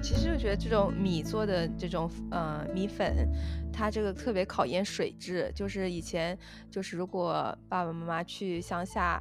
[0.00, 3.28] 其实我觉得这种米做的这种呃米粉，
[3.72, 5.50] 它这个特别考验水质。
[5.54, 6.38] 就是以前
[6.70, 9.20] 就是如果爸爸妈妈去乡下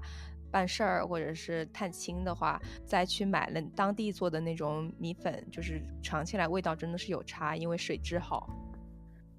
[0.52, 8.48] 办事儿或者是探亲的话，再去买了当地做的那种米粉，就是尝起来味道真的是有差，因为水质好。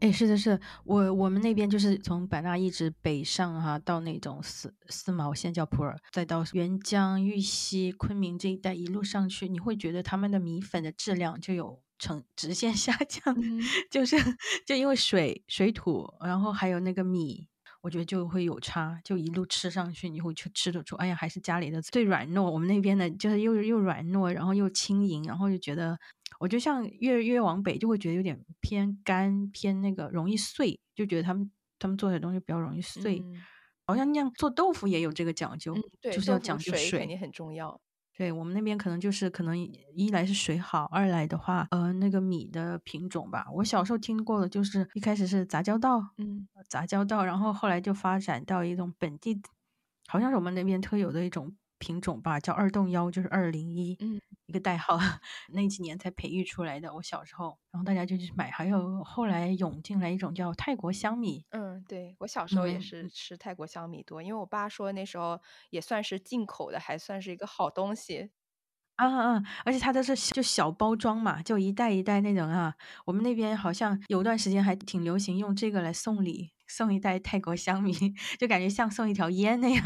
[0.01, 13.37] 哎，是的，是的我我们那边就是从版纳一直北上哈，到那种四四毛县叫普洱，再到沅江、玉溪、昆明这一带，一路上去，你会觉得他们的米粉的质量就有呈直线下降，
[13.91, 14.17] 就是
[14.65, 17.49] 就因为水水土，然后还有那个米，
[17.81, 22.43] 我觉得就会有差，就一路吃上去，你会去吃得出，哎呀，还是家里的最软糯。
[22.43, 25.99] 我们那边的就是又又软糯，然后又轻盈，然后就觉得。
[26.39, 33.23] 我就像越越往北，就会觉得有点偏干，偏那个容易碎，就觉得他们他们做的东西比较容易碎。
[33.85, 37.81] 好像那样做豆腐也有这个讲究，就是要讲究水肯定很重要。
[38.17, 43.47] 对我们那边可能就是可能一来是水好，二来的话，呃，那个米的品种吧。
[43.55, 49.41] 我小时候听过的就是一开始是杂交稻，嗯，杂交稻，然后后来就发展到一种本地，
[50.07, 51.57] 好像是我们那边特有的一种。
[51.81, 54.99] 品种吧，叫二洞幺，就是二零一，嗯，一个代号，
[55.53, 56.93] 那几年才培育出来的。
[56.95, 61.45] 我小时候，然后大家就去买，还有后来涌进来一种叫泰国香米。
[61.53, 68.31] 嗯，对我小时候也是吃泰国香米多，因为我爸说那时候也算是进口的，还算是一个好东西。
[68.97, 69.07] 啊
[69.37, 72.75] 啊，而且它都是就小包装嘛，就一袋一袋那种啊。
[73.07, 77.93] 我们那边好像有段时间还挺流行用这个来送礼，送一袋泰国香米，
[78.41, 79.83] 就感觉像送一条烟那样。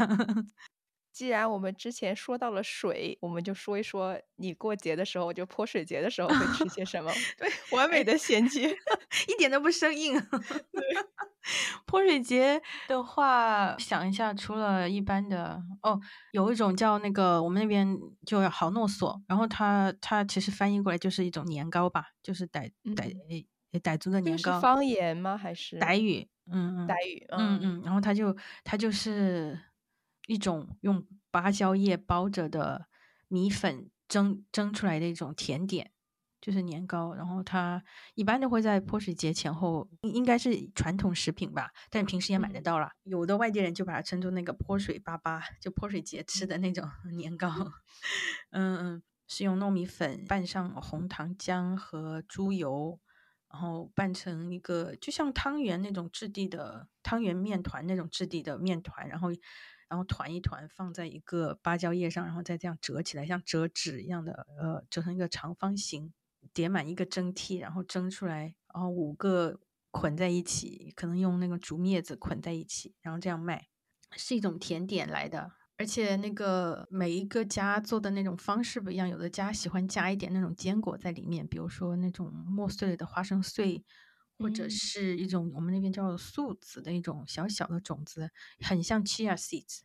[1.13, 7.11] 既然我们之前说到了水，我们就说一说你过节的时候，就泼水节的时候会吃些什么？
[7.37, 8.75] 对，完美的衔接，
[9.29, 10.19] 一点都不生硬。
[10.19, 10.81] 对，
[11.85, 15.99] 泼水节的话，想一下，除了一般的哦，
[16.31, 17.95] 有一种叫那个我们那边
[18.25, 24.55] 就好诺索，然后它它其实翻译过来就是一种年糕吧，就是傣傣傣族的年糕。
[24.55, 25.37] 是方言吗？
[25.37, 26.27] 还是傣语？
[26.51, 27.25] 嗯嗯，傣语。
[27.29, 29.59] 嗯嗯，然后它就它就是。
[30.27, 32.87] 一种用芭蕉叶包着的
[33.27, 35.91] 米粉蒸蒸出来的一种甜点，
[36.39, 37.13] 就是年糕。
[37.13, 37.83] 然后它
[38.13, 42.91] 一般都会在泼水节前后，应该是传统食品吧，但平时也买得到了。
[43.03, 47.49] 有的外地人就把它称作那个泼水粑粑，就泼水节吃的那种 年糕。
[48.51, 52.99] 嗯嗯，是用糯米粉拌上红糖浆和猪油，
[53.49, 59.29] 然后拌成一个就像汤圆那种质地的汤圆面团那种质地的面团，然后。
[59.93, 66.11] 然后团一团放在一个芭蕉叶上，然后再这样折起来，像折纸一样的，呃，折成一个长方形，
[66.51, 69.59] 叠满一个蒸屉，然后蒸出来，然后五个
[69.91, 73.67] 捆在一起，可能用那个竹篾子捆在一起，然后这样卖，
[74.17, 75.51] 是一种甜点来的。
[75.77, 83.85] 而且那个每一个家做的那种方式不一样，有的家喜欢加一点那种坚果在里面，比如说那种磨碎了的花生碎。
[84.37, 89.81] 或者是一种我们那边叫素子的一种小小的种子，很像 chia seeds，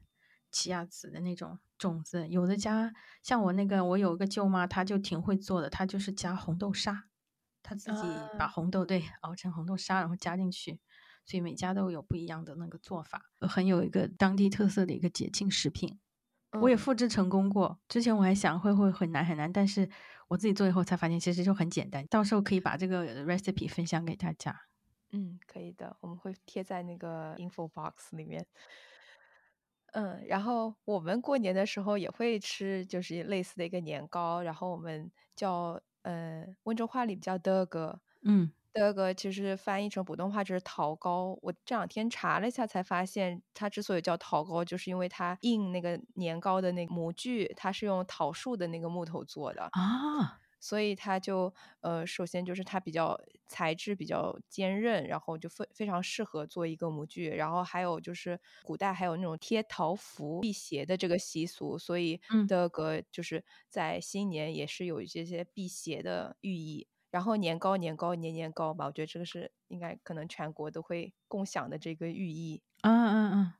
[0.51, 2.27] 奇亚籽的那种种子。
[2.29, 7.05] 有的家像我那个，我有一个舅妈，她就挺会做的，她就是加红豆沙，
[7.63, 8.03] 她自己
[8.39, 10.81] 把红豆对熬成红豆沙，然后加进去。
[11.25, 15.99] 所以每家都有不一样的那个做法，很有一个当地特色的一个节庆食品。
[16.53, 19.89] 我也复制成功过，之前我还想会会很难很难，但是。
[20.31, 22.07] 我自己做以后才发现，其实就很简单。
[22.09, 24.55] 到时候可以把这个 recipe 分享给大家。
[25.11, 28.45] 嗯，可以的，我们会贴在那个 info box 里面。
[29.93, 41.39] 嗯，然后我们过年的时候也会吃，就是类似的一个年糕，然后我们叫呃温州话里叫德哥，嗯，德哥其实翻译成普通话就是桃糕。
[41.43, 50.41] 我这两天查了一下，才发现它之所以叫桃糕，就是因为它印那个年糕的那个模具，它是用桃树的那个木头做的啊。
[50.61, 57.29] 所以它就呃，首先就是它比较材质比较坚韧，然后就非非常适合做一个模具。
[57.31, 66.89] 然后还有就是古代还有那种贴桃符辟邪的这个习俗，所以的个就是在新年也是有这些辟邪的寓意。
[67.11, 72.61] 然后年糕年糕年年糕吧，我觉得这个是应该可能全国都会共享的这个寓意。
[72.85, 73.59] 嗯嗯嗯。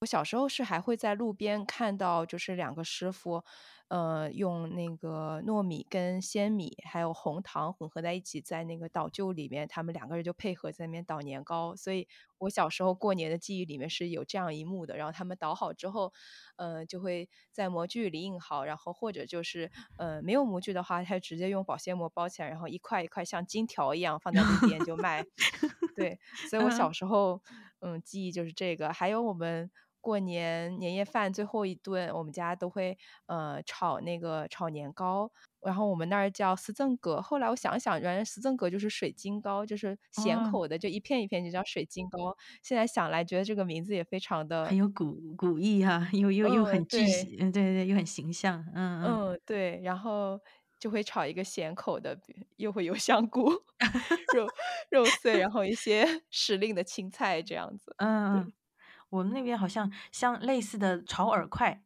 [0.00, 3.42] 我小时候是还会在路边看到，就是两个师傅。
[3.88, 11.76] 呃，用那个糯米跟鲜米还有红糖混合在一起，在那个捣臼里面，他们两个人就配合在那边捣年糕。
[11.76, 14.96] 所以我小时候过年的记忆里面是有这样一幕的。
[14.96, 16.12] 然后他们捣好之后，
[16.56, 25.24] 呃，就会在模具里印好，然后或者就是呃没有模具的话，他直接用保鲜膜包起来，然后一块一块像金条一样放在路边就卖。
[25.94, 26.18] 对，
[26.50, 27.40] 所以我小时候
[27.78, 28.92] 嗯记忆就是这个。
[28.92, 29.70] 还有我们。
[30.06, 35.28] 过年年夜饭最后一顿，我们家都会呃炒那个炒年糕，
[35.62, 37.20] 然后我们那儿叫丝曾格。
[37.20, 42.36] 后来我想想，原来丝曾格就是水晶糕，就是咸口的，就一片一片就叫水晶糕。
[42.62, 47.02] 现在想来，觉得这个名字也非常的很有古古意哈，又又又很具，
[47.38, 49.80] 嗯，对对对，又很形象，嗯嗯，对。
[49.82, 50.40] 然后
[50.78, 52.18] 就会炒一个咸口的，
[52.56, 53.50] 又会有香菇、
[54.32, 54.46] 肉
[54.90, 57.94] 肉碎，然后一些 时令的青菜这样子，
[58.32, 58.52] 嗯嗯。
[59.08, 61.82] 我们那边好像像类似的炒饵块，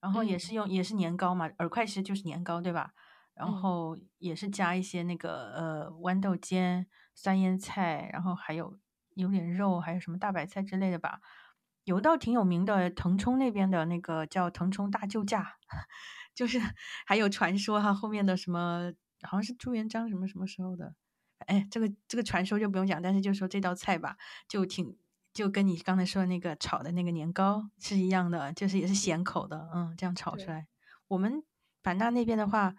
[0.00, 2.92] 然后也是用也是年糕嘛，饵块其实就是年糕对吧？
[3.34, 8.78] 然后也是加一些那个呃豌豆尖、酸腌菜，然后还有
[9.14, 11.20] 有点肉，还有什么大白菜之类的吧。
[11.84, 15.56] 有道挺有名的腾冲那边的那个叫腾冲大救驾，
[16.34, 16.60] 就是
[17.06, 20.94] 还有传说哈，后面的什么好像是朱元璋什么什么时候的，
[21.46, 24.96] 哎，这个这个传说就不用讲，但是就说这道菜吧，就挺。
[25.32, 30.66] 就跟你刚才说的那个炒的那个年糕是一样的，就是也是咸口的，嗯，这样炒出来。
[31.08, 31.42] 我们
[31.82, 32.74] 版纳那边的话，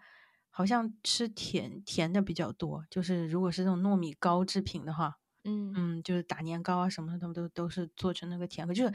[0.50, 8.94] 好像吃甜甜的比较多，就是如果是那种糯米糕制品的话，嗯嗯，就是打年糕啊什么的，都都都是做成那个甜的，就是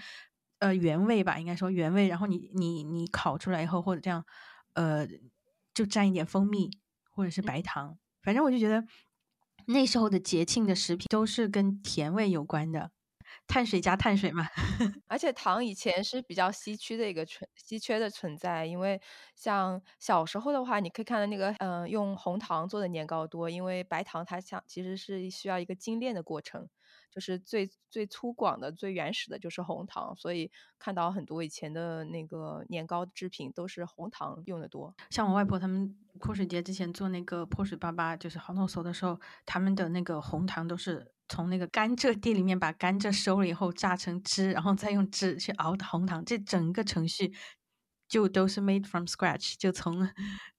[0.60, 2.08] 呃原味吧，应该说原味。
[2.08, 4.24] 然后你你你烤出来以后，或者这样，
[4.74, 5.08] 呃，
[5.74, 6.70] 就蘸一点蜂蜜
[7.10, 8.86] 或者是白糖，反正我就觉得
[9.66, 12.92] 那时候的节庆的食品都是跟甜味有关的。
[13.48, 14.48] 碳水加碳水嘛，
[15.08, 19.00] 而且糖以前是比较稀缺的一个存稀缺的存在，因为
[19.36, 26.68] 像小时候的话，你可以看到那个嗯用红糖做的年糕多，因为白糖它像其实是需要一个精炼的过程，
[27.12, 34.94] 就是最最粗犷的、最原始的就是红糖，所以看到很多以前的那个年糕制品都是红糖用的多。
[35.10, 41.12] 像我外婆他们泼水节之前做那个泼水粑粑，就是好弄熟的时候，他们的那个红糖都是。
[41.30, 47.34] 从那个甘蔗地里面把甘蔗收了以后榨成汁，然后再用汁去熬的红糖，这整个程序
[48.08, 50.10] 就都是 made from scratch，就从。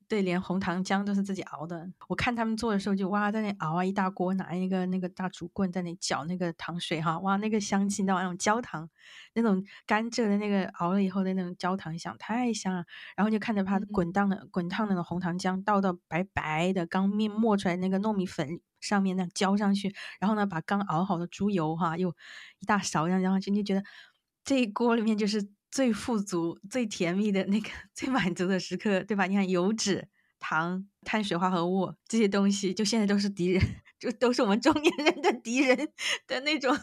[0.09, 1.87] 对，连红糖浆都是自己熬的。
[2.09, 8.88] 我看他们做的时候，就哇，在那熬啊，一大锅，拿一个那个大竹棍在那搅那个糖水哈，哇，那个香气，那种焦糖，
[9.35, 12.87] 那种甘蔗的那个熬了以后的那种焦糖香，太香了。
[13.16, 22.09] 然后就看着它滚烫的滚烫那种红糖浆倒到白白的刚面磨出来那个糯米粉上面，那浇上去，然后呢，把刚熬好的猪油哈，又
[22.61, 23.87] 一大勺这样浇上去，你就觉得
[24.42, 25.51] 这一锅里面就是。
[25.70, 29.26] 最富足、最甜蜜的那个、 最满足的时刻，对吧？
[29.26, 33.62] 你看，油脂、糖、碳水化合物这些东西，就现在都是敌人，
[33.98, 35.76] 就都是我们中年人的敌人
[36.26, 36.76] 的那种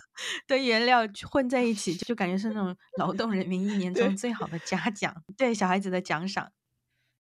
[0.47, 6.51] 的原料混在一起，就感觉是那种劳动人民一年中最好的嘉奖，对小孩子的奖赏。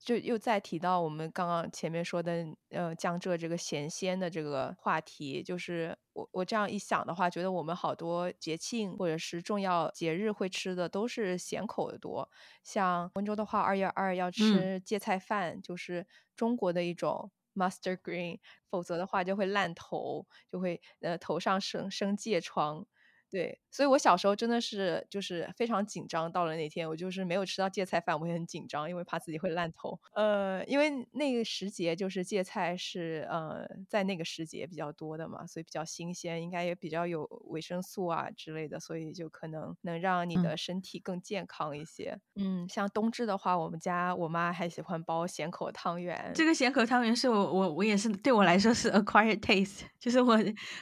[0.05, 12.29] 就又再提到我们刚刚前面说的，呃，江浙这个咸鲜的这个话题，就是我我这样一想的话，觉得我们好多节庆或者是重要节日会吃的都是咸口的多。
[12.63, 18.37] 像温州的话，二月二要吃芥菜饭，就是中国的一种 mustard green，
[18.69, 22.85] 否则的话就会烂头，就会呃头上生生疥疮。
[23.35, 26.31] 对，所以我小时候真的是就是非常紧张。
[26.31, 29.99] 到了那天，我就是没有吃到芥菜饭，我会很紧张，因为怕自己会烂头。
[30.13, 42.17] 呃，因为那个时节就是芥菜是呃在那个时节比较多的嘛，所以比较新鲜，应该也比较有维生素啊之类的，所以就可能能让你的身体更健康一些。
[42.35, 46.31] 嗯，像冬至的话，我们家我妈还喜欢包咸口汤圆。
[46.33, 50.39] 这个咸口汤圆是我我我也是对我来说是 acquired taste，就是我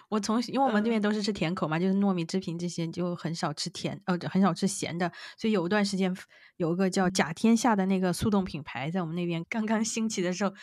[0.10, 2.43] 我从因为我们那边都是吃甜口嘛，就是糯米制。
[2.44, 5.12] 平这些，就很少吃甜，呃，很少吃咸的。
[5.38, 6.14] 所以有一段时间，
[6.58, 10.54] 有一个叫甲天下的那个速冻品牌，在我们那边刚刚兴起的时候。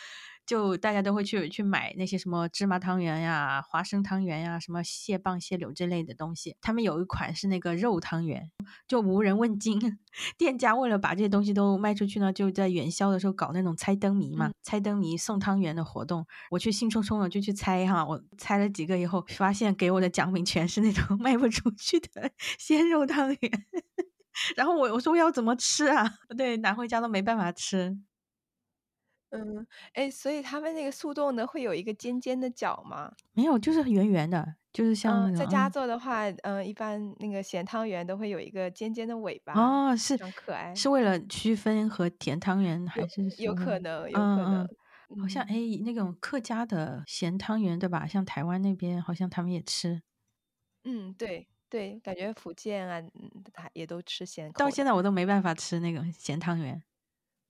[0.51, 6.57] 就大家都会去去买那些什么芝麻汤圆呀、花生汤圆呀、什么蟹棒、蟹柳这类的东西。
[6.59, 8.51] 他们有一款是那个肉汤圆，
[8.85, 9.79] 就无人问津。
[10.37, 16.27] 店家为了把这些东西都卖出去呢，就在元宵的时候搞那种猜灯谜嘛，猜灯谜送汤圆的活动。
[16.49, 22.29] 我去兴冲冲的就去猜哈，我猜了几个以后，发现给我的奖品全是那种 卖不出去的
[22.59, 23.39] 鲜肉汤圆。
[24.57, 26.13] 然后我我说我要怎么吃啊？
[26.37, 27.97] 对，拿回家都没办法吃。
[29.31, 33.11] 嗯，哎，所以他们那个速冻的会有一个尖尖的角吗？
[33.33, 35.37] 没有，就是圆圆的，就是像那种。
[35.37, 39.53] 在家做的话，嗯，一般那个咸汤圆都会有一个尖尖的尾巴。
[39.53, 40.75] 哦，是，很可爱。
[40.75, 43.23] 是为了区分和甜汤圆还是？
[43.41, 44.67] 有可能，有可能。
[45.21, 48.05] 好像哎，那种客家的咸汤圆对吧？
[48.07, 50.01] 像台湾那边好像他们也吃。
[50.83, 53.01] 嗯，对对，感觉福建啊，
[53.53, 54.51] 他也都吃咸。
[54.53, 56.81] 到现在我都没办法吃那个咸汤圆。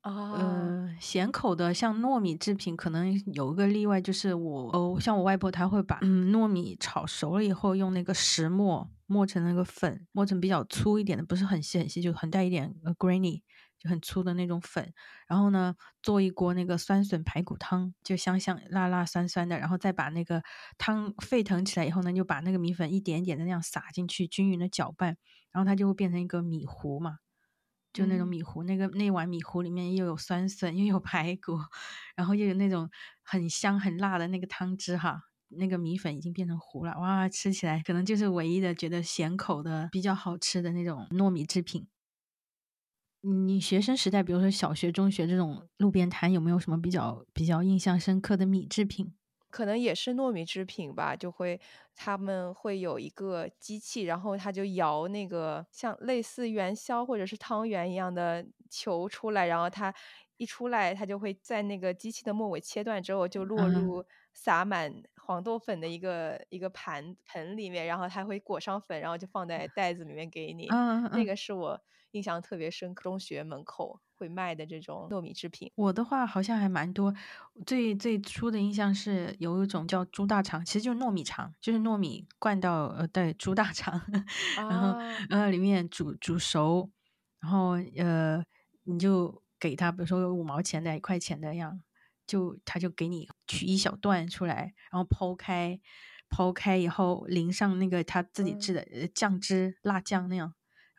[0.04, 13.44] 呃，咸口的像糯米制品，可能有一个例外，就是我哦，像我外婆，她会把嗯糯米炒熟了以后，用那个石磨磨成那个粉，磨成比较粗一点的，不是很细很细，就很带一点呃 grainy，
[13.78, 14.92] 就很粗的那种粉。
[15.28, 19.60] 然后呢，做一锅那个酸笋排骨汤，就香香辣辣酸酸的。
[19.60, 20.42] 然后再把那个
[20.80, 25.18] 汤沸腾起来以后呢，就把那个米粉一点点的那样撒进去，均匀的搅拌，
[25.52, 27.18] 然后它就会变成一个米糊嘛。
[27.94, 31.58] 就那种米糊，那个那碗米糊里面又有酸笋，又有排骨，
[32.16, 32.90] 然后又有那种
[33.24, 41.88] 很香很辣的那个汤汁哈，那个米粉已经变成糊了，哇，吃起来可能就是唯一的觉得咸口的比较好吃的那种糯米制品。
[43.24, 49.14] 你学生时代，比如说小学、中学这种路边摊，有没有什么比较比较印象深刻的米制品？
[49.52, 51.60] 可能也是糯米制品吧，就会
[51.96, 59.94] 他们会有一个机器，然后他就摇那个像类似元宵或者是汤圆一样的球出来，然后它
[60.38, 70.76] 一出来，它就会在那个机器的末尾切断之后，就落入撒满黄豆粉的一个一个盘盆里面，然后它会裹上粉，然后就放在袋子里面给你。
[71.10, 71.80] 那个是我
[72.12, 74.00] 印象特别深刻，中学门口。
[74.22, 77.12] 会卖的这种糯米制品，我的话好像还蛮多。
[77.66, 84.00] 最最初的印象是有一种叫猪大肠，其实就是糯米肠，就是糯米灌到呃对猪大肠，
[84.56, 84.96] 然后
[85.32, 86.92] 呃里面煮煮熟，
[87.40, 88.46] 然后呃
[88.84, 91.82] 你就给他，比如说五毛钱的、一块钱的样，
[92.28, 95.80] 就他就给你取一小段出来，然后剖开，
[96.30, 98.86] 剖开以后淋上那个他自己制的
[99.16, 100.54] 酱汁、辣酱那样，然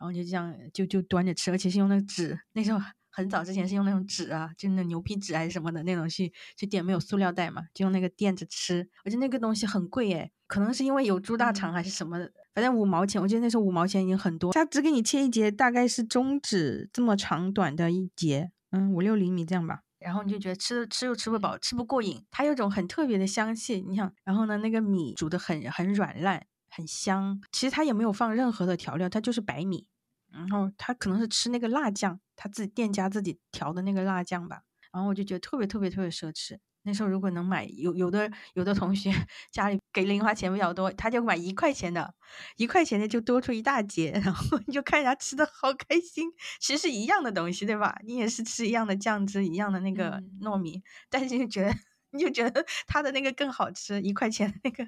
[0.05, 2.81] 后就这样就就端着吃，而且是用那个纸，那时候。
[3.15, 8.89] 很早之前是用那种纸啊，就那牛皮纸还是什么的那种去去垫，没有塑料袋嘛，就用那个垫着吃。
[9.05, 14.51] 而且那个东西很贵诶，可能是因为有猪大肠还是什么的，反正五毛钱，我记得那时候五毛钱已经很多。
[14.55, 19.81] 他只给你切一节，大概是中指这么长短的一节，嗯，五六厘米这样吧。
[19.99, 22.25] 然后你就觉得吃吃又吃不饱，吃不过瘾。
[22.31, 27.43] 它有种很特别的香气，你想，然后呢，那个米煮的很很软烂，很香。
[27.53, 29.87] 其实它也没有放任何的调料，它就是白米。
[30.33, 34.63] 然后他可能是吃那个辣酱，他自己店家自己调的那个辣酱吧。
[34.93, 36.59] 然后我就觉得特别特别特别奢侈。
[36.85, 39.13] 那时候如果能买，有有的有的同学
[39.53, 42.13] 家里给零花钱比较多，他就买一块钱的，
[42.57, 46.29] 一块钱的就多出一大截， 然后你就看人家吃的好开心。
[46.61, 47.97] 其实是一样的东西，对吧？
[48.05, 51.73] 你也是吃一样的酱汁，一样的那个糯米，但是就觉得
[52.11, 54.85] 你就觉得他的那个更好吃，一块钱那个。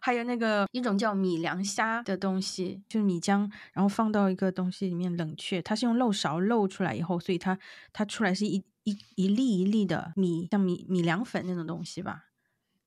[0.00, 5.60] 还有那个一种叫米凉虾的东西，就是米浆，然后放到一个东西里面冷却。
[5.62, 7.58] 它是用漏勺漏出来以后，所以它
[7.92, 12.30] 它出来是一一一粒一粒的米，像米米凉粉那种东西吧，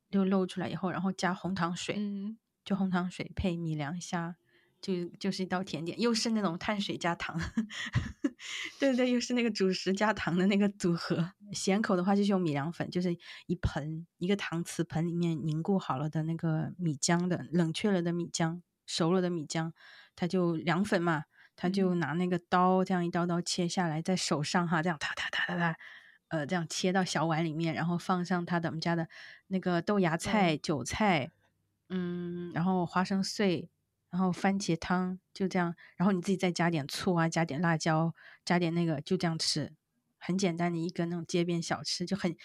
[0.09, 4.35] 就漏出来以后，然后加红糖水，嗯，就红糖水配米凉虾。
[4.83, 7.39] 就就是一道甜点，又是那种碳水加糖，
[8.81, 11.31] 对对，又是那个主食加糖的那个组合。
[11.53, 19.71] 咸口的话就是用米凉粉，就是一盆一个搪瓷盆里面凝固好了的那个米浆的冷却了的米浆，熟了的米浆，
[20.17, 21.23] 它就凉粉嘛，
[21.55, 25.77] 他就拿那个刀这样一刀刀切下来，在手上哈这样哒哒哒哒哒，
[26.27, 29.07] 呃这样切到小碗里面，然后放上他的我们家的
[29.47, 31.31] 那个豆芽菜、韭菜，
[31.87, 33.69] 嗯，然后花生碎。
[34.13, 38.13] 然后番茄汤就这样，然后你自己再加点醋啊，加点辣椒，
[38.45, 39.73] 加点那个，就这样吃，
[40.19, 42.35] 很简单的一个那种街边小吃，就很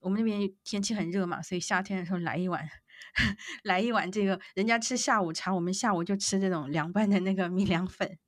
[0.00, 2.68] 我们那边天气很热嘛，所以夏天的时候来一碗，
[3.62, 8.18] 来一碗这个，人家吃下午茶，我们下午就吃这种凉拌的那个米凉粉，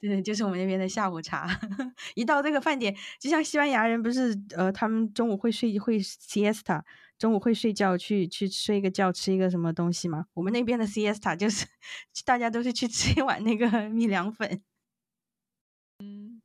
[0.00, 1.48] 对，就是我们那边的下午茶。
[2.16, 6.82] 一到这个饭点，就像西班牙人不是呃，他们中午会睡会 siesta，
[7.24, 10.26] 中午会睡觉去去睡个觉，吃一个什么东西吗？
[10.34, 11.66] 我们那边的 siesta 就是
[12.26, 14.62] 大家都是去吃一碗那个 米凉粉。
[16.00, 16.42] 嗯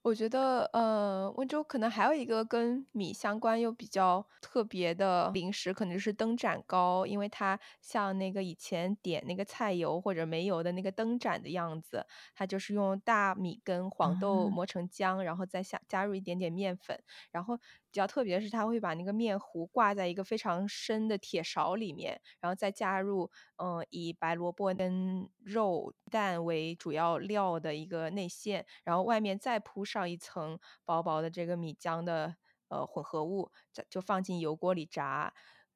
[0.00, 17.58] 我觉得，呃，温州可能还有一个跟米相关又比较特别的零食，可能就是灯盏糕，因为它像那个以前点那个菜油或者煤油的那个灯盏的样子，它就是用大米跟黄豆磨成浆，然后再下加入一点点面粉，然后。
[17.94, 23.30] 比较特别的是，他会把那个面糊挂在一个非常深的铁勺里面，然后再加入
[23.62, 32.34] 嗯以白萝卜跟肉蛋为主要料的一个内馅，然后外面再铺上一层薄薄的这个米浆的
[32.68, 33.52] 呃混合物，
[33.88, 35.32] 就放进油锅里炸，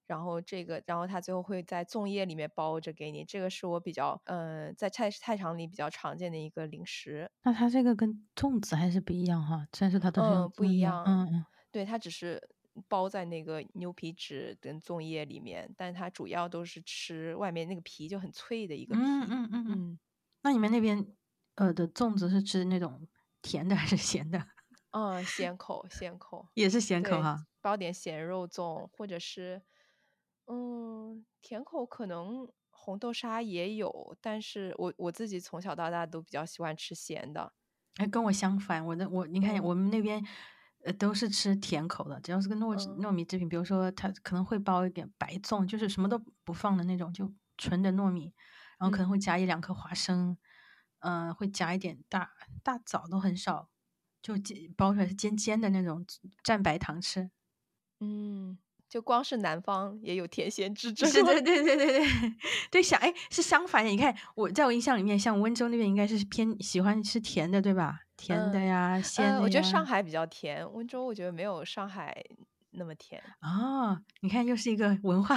[0.08, 7.30] 然后这个然后它最后会在粽叶里面包着给你，这个是我比较嗯在菜菜场里比较常见的一个零食。
[7.44, 11.44] 那它这个跟粽子还是不一样哈，虽然说它都是不一样，嗯嗯。
[11.78, 12.42] 对，它只是
[12.88, 19.00] 包在那个牛皮纸跟粽叶里面，但它主要都是吃外面那个皮就很脆的一个皮。
[19.00, 19.98] 嗯嗯嗯嗯。
[20.42, 21.06] 那你们那边
[21.54, 23.06] 呃的粽子是吃那种
[23.40, 24.44] 甜的还是咸的？
[24.90, 26.48] 嗯，咸口，咸口。
[26.54, 27.46] 也是咸口哈。
[27.60, 29.62] 包点咸肉粽，或者是
[30.48, 37.52] 嗯甜口，可能红豆沙也有，但是我我自己从小到大都比较喜欢吃咸的。
[37.98, 40.20] 哎，跟我相反，我的我你看我们那边。
[40.84, 48.32] 呃，都是吃甜口的，只要是个糯糯米制品，比如说它可能会包一点白粽，就是什么都不放的那种，就纯的糯米，
[48.78, 50.36] 然后可能会加一两颗花生，
[51.00, 52.30] 嗯，会加一点大
[52.62, 53.68] 大枣都很少，
[54.22, 54.34] 就
[54.76, 56.04] 包出来是尖尖的那种，
[56.44, 57.30] 蘸白糖吃，
[58.00, 58.58] 嗯。
[58.88, 62.34] 就光是南方也有甜咸之争，是，对对对对对
[62.70, 63.90] 对， 想哎是相反的。
[63.90, 68.07] 你看我在我印象里面，像温州那边应该是偏喜欢吃甜的，对吧？
[68.18, 69.40] 甜的呀，鲜的呀。
[69.40, 72.14] 我觉得上海比较甜，温州我觉得没有上海。
[72.72, 73.98] 那么甜哦！
[74.20, 75.34] 你看，又是一个文化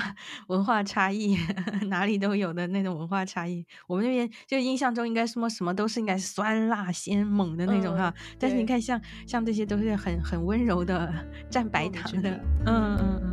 [0.48, 1.38] 文化差异，
[1.88, 3.66] 哪里都有的那种文化差异。
[3.88, 11.12] 我们那边就印象中应该什么什么都是应该是酸辣鲜猛的那种哈，但是你看像像这些都是很很温柔的
[11.50, 12.30] 蘸白糖的，
[12.66, 13.31] 嗯嗯嗯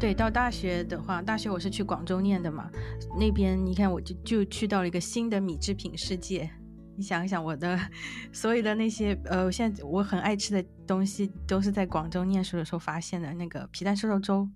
[0.00, 2.70] 对，到大学的话，大学我是去广州念的嘛，
[3.18, 6.48] 那边你看我就就去到了一个新的米制品世界。
[6.96, 7.78] 你想一想，我的
[8.32, 13.32] 所有的那些呃，现在我很爱吃的东西，都是在广州念书的时候发现的。
[13.34, 14.48] 那个皮蛋瘦肉粥，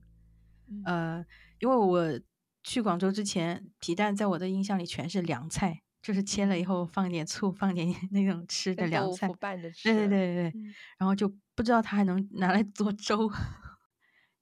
[0.84, 1.24] 呃，
[1.59, 2.20] 因为我
[2.62, 9.88] 去广州之前，皮蛋在我的印象里全是凉菜，就是切了以后放点醋，放点 那种吃的凉菜，拌着吃。
[9.88, 10.61] 对对对对对，
[10.99, 13.28] 然后就不知道它还能拿来做粥。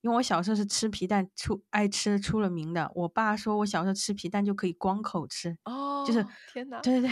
[0.02, 7.10] 因为我小时候是吃皮蛋出爱吃出了名的，我爸说我小时候吃皮蛋就可以光口吃，哦，就是天哪，对对对，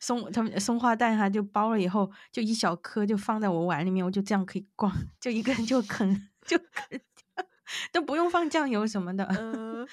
[0.00, 7.00] 松他们松花蛋哈就包了以后就一小颗就放在我碗里面，我就这样可以光就一个人就啃 就啃，
[7.92, 9.86] 都不用放酱油什么的，嗯，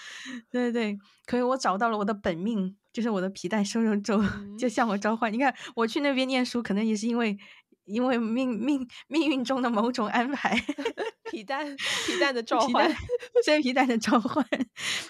[0.51, 4.21] 对对对，可以我找到了我的本命，就是我的皮蛋瘦肉粥，
[4.59, 5.31] 就向我召唤。
[5.31, 7.37] 你看我去那边念书，可能也是因为。
[7.85, 10.55] 因为命命命运中的某种安排，
[11.31, 11.75] 皮蛋
[12.07, 12.91] 皮蛋的召唤，
[13.43, 14.45] 这 皮蛋的召唤，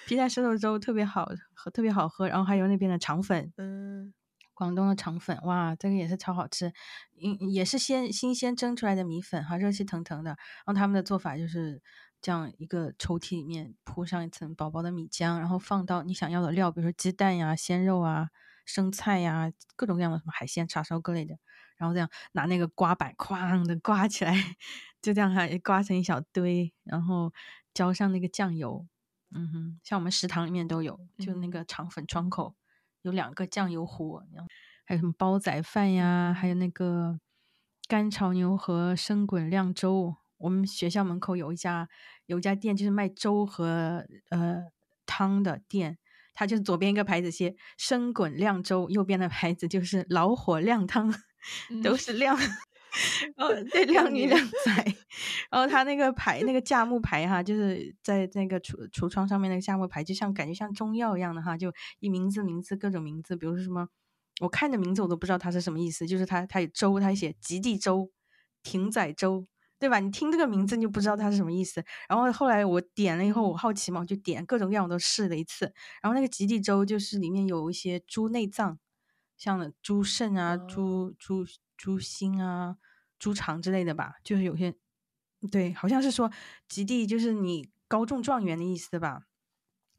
[0.07, 2.28] 皮蛋瘦肉粥特别好喝，特别好喝。
[2.28, 4.13] 然后还有那边的肠粉，嗯，
[4.53, 6.71] 广东的肠粉，哇，这个也是超好吃，
[7.15, 10.32] 也也是鲜新鲜蒸出来的米粉，哈，热气腾腾的。
[10.32, 11.82] 然后他们的做法就是
[12.21, 18.30] 这样一个抽屉里面铺上一层薄薄的米浆，然后放到你想要的料，比如说鸡蛋呀、鲜肉啊、
[18.65, 21.36] 生菜呀，各种各样的什么海鲜、叉烧各类的。
[21.78, 24.34] 然后这样拿那个刮板哐的刮起来，
[25.01, 27.34] 就这样哈，刮成一小堆，然后
[27.74, 28.86] 浇上那个酱油，
[29.32, 32.55] 嗯哼，像我们食堂里面都有，就那个肠粉窗口
[33.01, 34.21] 有两个酱油壶，
[34.86, 37.19] 还有什么煲仔饭呀，还有那个
[37.88, 40.15] 干炒牛河、生滚靓粥。
[40.38, 41.88] 我们学校门口有一家
[42.26, 44.65] 有一家店，就是卖粥和呃
[45.05, 45.97] 汤的店，
[46.34, 51.13] 它就是左边一个牌子写生滚靓粥，右边的牌子就是老火靓汤。
[51.84, 52.36] 都是靓，
[53.38, 54.96] 哦，对，靓女靓仔。
[55.50, 63.88] 然后他那个牌，那个价目牌哈，就是在那个橱橱窗上面那个价目牌，就像感觉像中药一样的哈，就一名字名字各种名字，比如说什么，
[64.41, 68.10] 我看着名字我都不知道它是什么意思，就是它它有粥，它写极地粥、
[68.64, 69.46] 艇仔粥，
[69.80, 70.00] 对吧？
[70.00, 71.84] 你听这个名字你就不知道它是什么意思。
[72.08, 75.66] 然后后来我点了以后，我好奇嘛，我就点各种各样我都试了一次。
[76.02, 78.80] 然后那个极地粥就是里面有一些猪内脏。
[79.38, 81.46] 像猪肾啊、猪猪
[81.78, 82.78] 猪心啊、
[83.20, 84.76] 猪肠之类的吧，就是有些
[85.52, 86.32] 对，好像是说
[86.68, 89.24] 极地就是你高中状元的意思吧。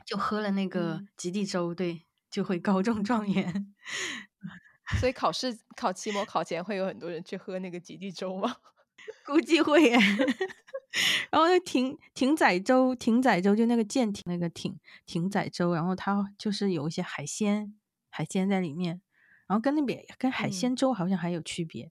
[0.07, 3.75] 就喝了那个极地粥，对，就会高中状元。
[5.01, 8.57] 所以考试考期末考前会有很多人去喝那个极地粥吗？
[9.25, 9.91] 估计会。
[11.33, 17.75] 然后那艇艇仔粥，艇仔粥就那个舰艇那个艇艇仔粥，然后它就是有一些海鲜
[18.11, 19.01] 海鲜在里面，
[19.47, 21.91] 然后跟那边跟海鲜粥好像还有区别，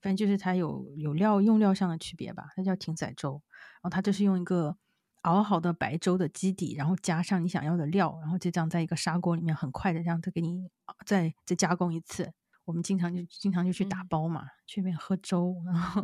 [0.00, 2.48] 反正就是它有有料用料上的区别吧。
[2.56, 3.42] 它叫艇仔粥，
[3.74, 4.76] 然后它就是用一个
[5.22, 10.68] 熬好的白粥的基底，然后加上你想要的料，然后就这样在一个砂锅里面很快的这样子给你
[11.06, 12.32] 再再加工一次。
[12.66, 16.02] 我们经常就经常就去打包嘛，去那边喝粥，然后，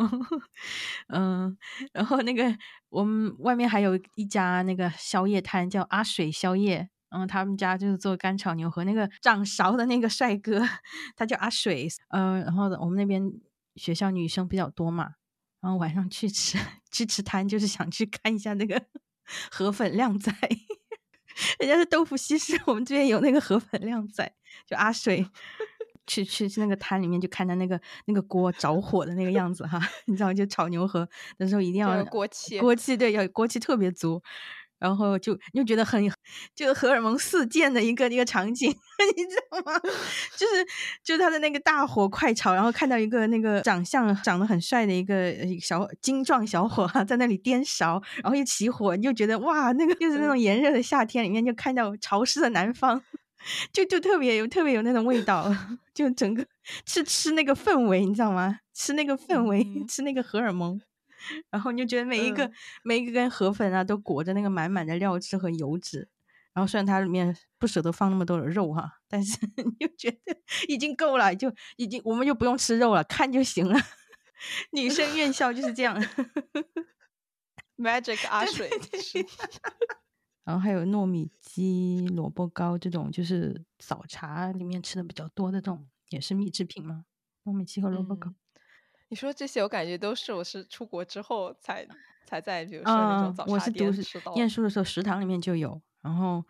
[1.09, 1.57] 嗯，
[1.91, 2.55] 然后那个
[2.91, 10.61] 我们外面还有一家那个宵夜摊叫阿水宵夜，然后他们家就是做干炒牛河，那个掌勺的那个帅哥，
[11.17, 13.23] 他叫阿水，呃，然后我们那边
[13.77, 15.15] 学校女生比较多嘛，
[15.61, 16.59] 然后晚上去吃
[16.91, 18.81] 去吃摊，就是想去看一下那个
[19.51, 20.33] 河粉靓仔，
[21.59, 24.33] 人家是豆腐西施，我们这边有那个河粉靓仔，
[24.67, 25.27] 就阿水。
[26.07, 31.09] 去去去那个摊里面，就看他那个那个锅着火的那个样子哈，你知道，就炒牛河
[31.39, 34.21] 的时候一定要锅气，锅气对，要锅气特别足，
[34.81, 36.03] 然后就就觉得很
[36.55, 38.69] 就荷尔蒙四溅的一个一个场景，
[39.17, 39.79] 你知道吗？
[40.37, 40.67] 就是
[41.05, 53.03] 就是他的那个大火快炒，然后看到一个那个长相长得很帅的一个小精壮小伙哈，在那里颠勺，然后一起火，你就觉得哇，那个就是那种炎热的夏天里面，就看到潮湿的南方。
[53.73, 55.51] 就就特别有特别有那种味道，
[55.95, 56.45] 就整个
[56.85, 58.59] 是吃那个氛围，你知道吗？
[58.75, 60.79] 吃那个氛围，吃那个荷尔蒙，
[61.51, 62.51] 然后你就觉得每一个
[62.83, 66.09] 每一个根河粉啊，都裹着那个满满的料汁和油脂。
[66.53, 73.79] 然后虽然它里面不舍得放那么多的肉哈，但是 你就觉得已经够了，就已经我们就不用吃肉了，看就行了。
[74.73, 76.03] 女生院校就是这样
[77.77, 78.69] ，Magic 阿水。
[80.43, 87.05] 然后还有糯米鸡、萝卜糕这种，就是早茶里面吃的比较多的这种，也是蜜制品吗？
[87.45, 88.35] 糯米鸡和萝卜糕。
[89.11, 91.85] 你说这些，我感觉都是我是出国之后才
[92.25, 94.33] 才在，比如说那种早茶店吃到。
[94.35, 95.83] 念书的时候，食堂里面就有。
[96.01, 96.45] 然后，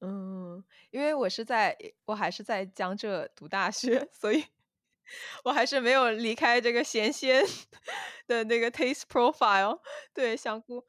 [0.00, 4.44] 嗯，因为我是在，我还是在江浙读大学， 所以
[5.42, 7.44] 我还是没有离开这个 咸鲜
[8.28, 9.80] 的那个 taste profile。
[10.14, 10.86] 对，香菇。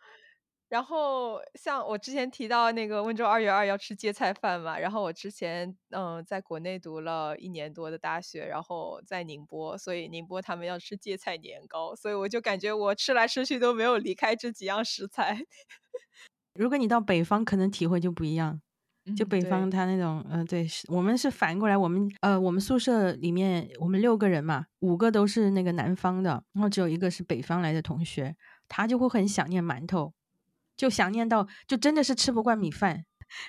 [0.69, 15.39] 然后像我之前提到那个温州二月二要吃芥菜饭嘛，然后我之前嗯在国内读了一年多的大学，然后在宁波，所以宁波他们要吃芥菜年糕，所以我就感觉我吃来吃去都没有离开这几样食材。
[16.55, 18.61] 如果你到北方，可能体会就不一样。
[19.15, 28.35] 就北方他那种嗯对，我们是反过来，我们呃我们宿舍里面我们六个人嘛，五个都是那个南方的，然后只有一个是北方来的同学，
[28.67, 30.13] 他就会很想念馒头。
[30.77, 33.03] 就想念到，就真的是吃不惯米饭，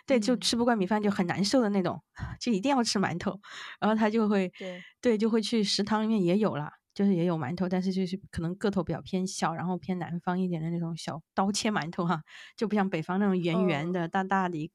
[0.06, 2.02] 对，就吃不惯米饭就很难受的那种，
[2.40, 3.38] 就一定要吃馒头。
[3.78, 12.22] 然后他就会，对，对，就会去食堂里面也有啦，就是也有馒头，但是就是可能个头比较偏小，然后偏南方一点的那种小刀切馒头哈，
[12.56, 14.72] 就不像北方那种圆圆的、大大的，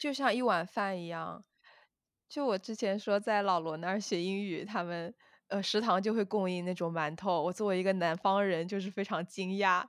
[0.00, 1.44] 就像一碗饭一样。
[2.28, 5.14] 就我之前说在老罗那儿学英语，他们。
[5.48, 7.42] 呃，食堂就会供应那种馒头。
[7.42, 9.84] 我作为一个南方人，就是非常惊讶，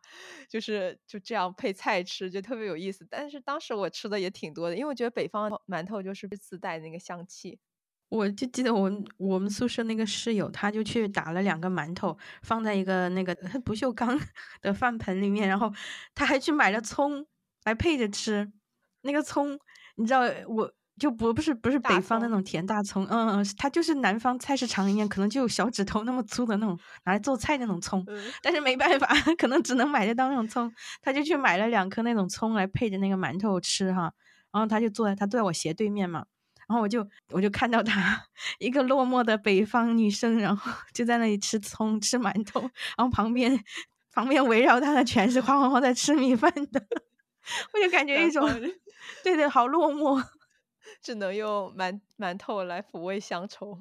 [0.50, 3.06] 就是就这样配菜吃，就特别有意思。
[3.10, 7.60] 但是当时我吃的也挺多的，因为我觉得北方馒头就是自带那个香气。
[8.10, 14.20] 我就记得我们我们宿舍那个室友，他就去打了两个馒头，放在一个那个不锈钢
[14.62, 15.72] 的饭盆里面，然后
[16.16, 17.28] 他还去买了葱
[17.66, 18.52] 来配着吃。
[19.02, 19.60] 那个葱，
[19.96, 20.74] 你知道我。
[21.00, 28.06] 就不不是不是北方那种甜大葱，嗯嗯，它就是南方菜市场里面可能就有小指头那么粗的那种拿来做菜那种葱，
[28.44, 29.08] 但是没办法，
[29.40, 30.72] 可能只能买得到那种葱，
[31.02, 34.12] 他就去买了两颗那种葱来配着那个馒头吃哈，
[34.52, 36.26] 然后他就坐在他坐在我斜对面嘛，
[36.68, 38.22] 然后我就我就看到他
[38.60, 42.60] 一个落寞的北方女生，然后 就在那里吃葱吃馒头，
[42.98, 43.58] 然后旁边
[44.14, 46.86] 旁边围绕他的全是哗哗哗在吃米饭的，
[47.74, 48.48] 我就感觉一种
[49.24, 50.22] 对对好落寞。
[51.02, 53.78] 只能用馒馒头来抚慰乡愁。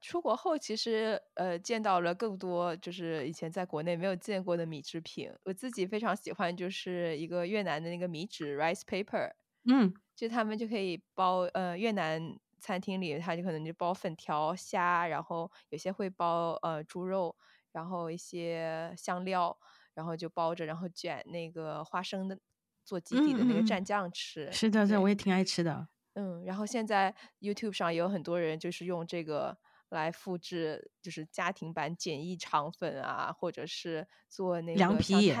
[0.00, 5.30] 出国后，其实呃见到了更多，就是以前在国内没有见过的米制品。
[5.44, 9.30] 我自己非常喜欢，就是一个越南的那个米纸 （rice paper）。
[9.68, 17.36] 嗯，就他们就可以包呃越南餐厅里，他就可能就包粉条、虾，然后有些会包呃猪肉，
[17.72, 19.58] 然后一些香料，
[19.92, 22.38] 然后就包着，然后卷那个花生的
[22.86, 24.50] 做基底的那个蘸酱吃。
[24.50, 25.88] 是的，这我也挺爱吃的。
[26.14, 29.56] 嗯，然后现在 YouTube 上也有很多人就是用这个
[29.90, 35.32] 来复制，就是家庭版简易肠粉啊，或者是做那个凉皮。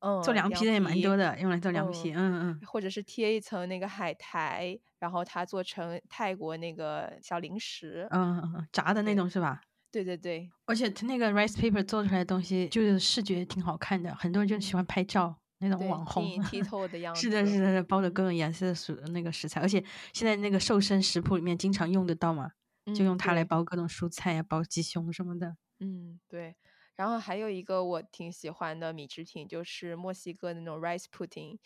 [0.00, 9.62] 嗯，做凉皮的也蛮多的，用来做凉皮，嗯嗯，或者是贴一层那个海苔，然后它做成泰国那个小零食，嗯嗯，炸的那种是吧？
[9.90, 19.82] 对对对，而且它那个 rice paper 做出来的东西，就是视觉挺好看的，很多人就喜欢拍照那种网红剔透的样子，是的，是的，包着各种颜色的食那个食材，而且
[20.12, 22.50] 现在那个瘦身食谱里面经常用得到嘛，
[22.94, 26.56] 就用它来包各种蔬菜啊，包鸡胸什么的，嗯，对。
[26.96, 31.58] 然后还有一个我挺喜欢的米制品，就是墨西哥的那种 rice pudding，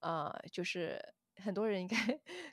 [0.00, 1.00] 呃，就是
[1.36, 1.96] 很多人应该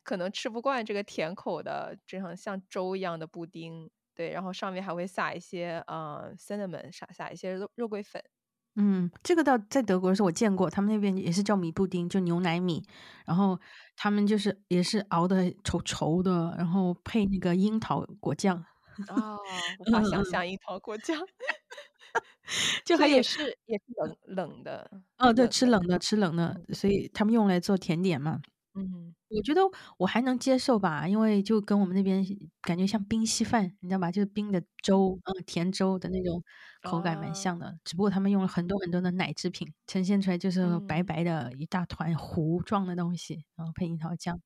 [0.02, 8.24] 可能吃不惯这个甜口的，这样像粥一样的布丁，对，然后上面还会撒一些呃 cinnamon，撒撒一些肉肉桂粉。
[8.78, 12.84] 嗯，这个到在德国的时候我见过，他们那边也是叫米布丁，就牛奶米，
[13.26, 13.60] 然后
[13.96, 18.66] 他们就是也是熬的稠稠的，然后配那个樱桃果酱。
[19.10, 19.38] 哦，
[19.80, 21.18] 无法想象樱桃果酱。
[22.86, 28.42] 就还也是也是冷冷的，哦，对，吃冷的吃冷的，所以他们用来做甜点嘛。
[28.76, 29.62] 嗯，我觉得
[29.98, 32.24] 我还能接受吧，因为就跟我们那边
[32.62, 34.12] 感觉像冰稀饭，你知道吧？
[34.12, 36.44] 就是冰的粥，嗯，甜粥的那种
[36.86, 37.78] 口感蛮像的。
[37.84, 44.40] 只不过他们用了很多很多的奶制品，呈现出来就是白白的一大团糊状的东西，然后配樱桃酱。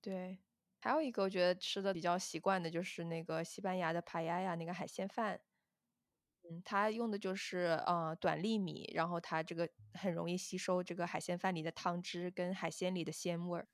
[0.00, 0.38] 对，
[0.80, 5.40] 还有一个我觉得吃的比较习惯的就是那个西班牙的帕亚呀，那个海鲜饭。
[6.44, 13.66] 嗯，它用的就是呃短粒米，然后它这个很容易吸收这个海鲜饭里的汤汁跟海鲜里的鲜味儿。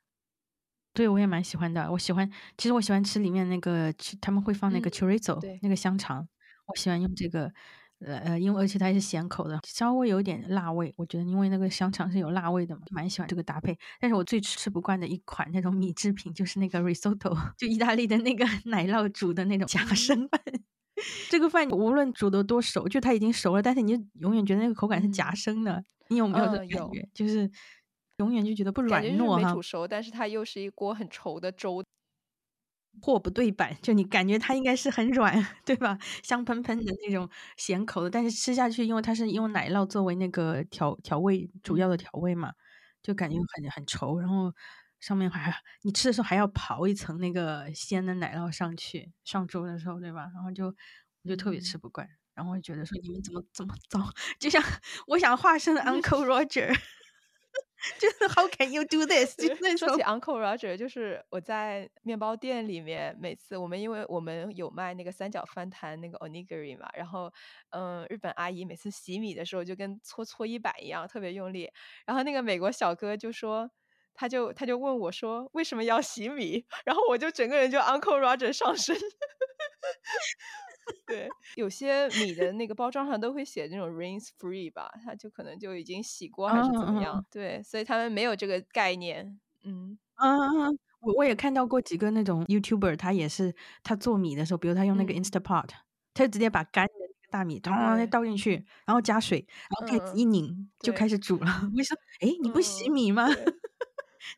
[0.95, 1.91] 对，我也蛮喜欢的。
[1.93, 6.27] 我喜欢，其实我喜欢吃里面那个，他们会放那个 chorizo，那个香肠。
[6.67, 7.53] 我喜欢用这个，
[8.01, 10.93] 呃呃，因为而且它是咸口的，稍微有点辣味。
[10.97, 13.77] 我觉得因为那个香肠是有辣味的嘛，蛮喜欢这个搭配。
[14.01, 20.41] 但是我最吃不惯的一款那种米制品就是那个 risotto， 就意大利的那个奶酪煮的那种夹生饭。
[21.29, 25.85] 这个饭无论煮的多熟，就它已经熟了，但是你就永远觉得那个口感是夹生的。
[26.09, 27.09] 你有没有这种感觉？
[27.13, 27.51] 就是
[28.19, 29.49] 永远就觉得不软糯哈。
[29.49, 31.83] 没煮熟，但是它又是一锅很稠的粥，
[33.01, 33.77] 货不对版。
[33.83, 35.35] 就你感觉它应该是很软，
[35.65, 35.99] 对吧？
[36.23, 42.53] 香喷喷的那种咸口的，但是吃下去，因为它是用奶酪作为那个调调味主要的调味嘛，
[43.03, 44.53] 就感觉很很稠，然后。
[45.01, 50.31] 上面还你吃的时候还要刨一层那个鲜的奶酪上去，上桌的时候对吧？
[50.33, 50.69] 然后就
[51.23, 54.01] 我就特别吃不惯，然后我就觉得说你们怎么这么糟？
[54.41, 54.63] 就像
[55.09, 56.75] 我想化身 Uncle Roger，
[57.99, 59.37] 就是 How can you do this？
[59.37, 67.33] 就那说起 Uncle Roger，就是我在面包店里面，每次我们因为我们有卖那个三角翻弹那个 Onigiri 嘛，然后
[67.71, 71.71] 嗯，日本阿姨每次洗米的时候就跟搓搓衣板一样，特别用力，
[72.07, 73.71] 然后那个美国小哥就说。
[74.17, 78.97] 他就他就问我说：“为什么要洗米？” 然后我就整个人就 Uncle Roger 上身。
[81.07, 87.25] 对，有些米的那个包装上都会写那种 rinse free 吧，它就可能就已经洗过还是怎么样？
[87.31, 89.39] 对，所以他们没有这个概念。
[89.63, 95.69] 嗯嗯，我我也看到过几个那种 YouTuber，他也是他做米的时候，比如他用那个 Instapot，
[96.13, 99.47] 他就直接把干的那个大米咚再倒进去，然后加水，
[99.81, 101.71] 然后盖子一拧就开始煮了。
[101.77, 103.27] 我说：“哎，你不洗米吗？”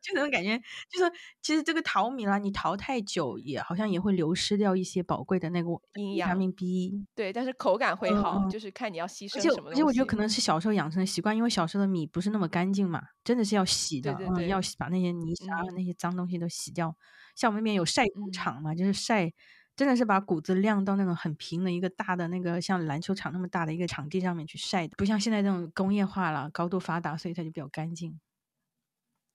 [0.03, 0.59] 就那种感觉，
[0.91, 1.12] 就是
[1.43, 7.07] 其实这个淘米啦，你淘太久也好像也会流失掉一些宝贵的那个营养，维他命 B。
[7.14, 9.70] 对，但是口感会好，就是看你要牺牲什么。
[9.70, 16.95] 而且我觉得可能是小时候养成的习惯，因为小时候的米不是那么干净嘛，真的是要洗的，嗯，要把那些泥沙、那些脏东西都洗掉。
[17.34, 19.30] 像我们那边有晒谷场嘛，就是晒，
[19.76, 28.18] 真的是把谷子晾到那种很平的一个大的那个像篮球场那么大的一个场地上面去晒的，不像现在这种工业化了、高度发达，所以它就比较干净。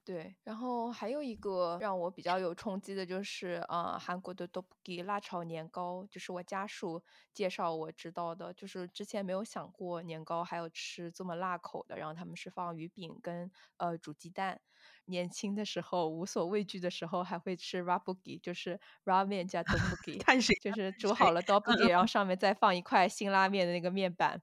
[0.03, 11.95] 对，然后还有一个让我比较有冲击的就是，呃，韩国的 Dokki 辣炒年糕，就是我家属介绍我知道的，就是之前没有想过年糕还有吃这么辣口的。
[11.97, 14.59] 然后他们是放鱼饼跟呃煮鸡蛋。
[15.05, 24.41] 年轻的时候无所畏惧的时候，还会吃 Rabugi，就是 Ramen 加 Dokki，碳水，就是煮好了 Dokki，然后上面再放一块辛拉面的那个面板。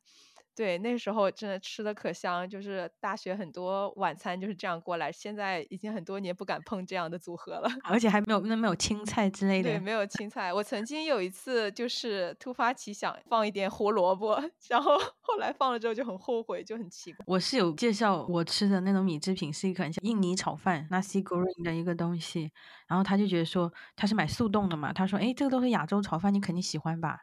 [0.59, 5.13] 对，那时候真的吃的可香，就是大学很多晚餐就是这样过来。
[5.13, 9.71] 现在已经很多年不敢碰这样的组合了，而且还没有那没有青菜之类的。
[9.71, 10.53] 对，没有 青菜。
[10.53, 14.37] 我曾经有一次就是突发奇想放一点胡萝卜，
[14.69, 17.25] 然后后来放了之后就很后悔，就很奇怪。
[17.29, 22.51] 我是有介绍我吃的那种米制品是一个很像印尼炒饭 nasi goreng 的一个东西，
[22.89, 27.21] 然后他就觉得说他是买速冻的嘛，他说哎这个都是亚洲炒饭，你肯定喜欢吧。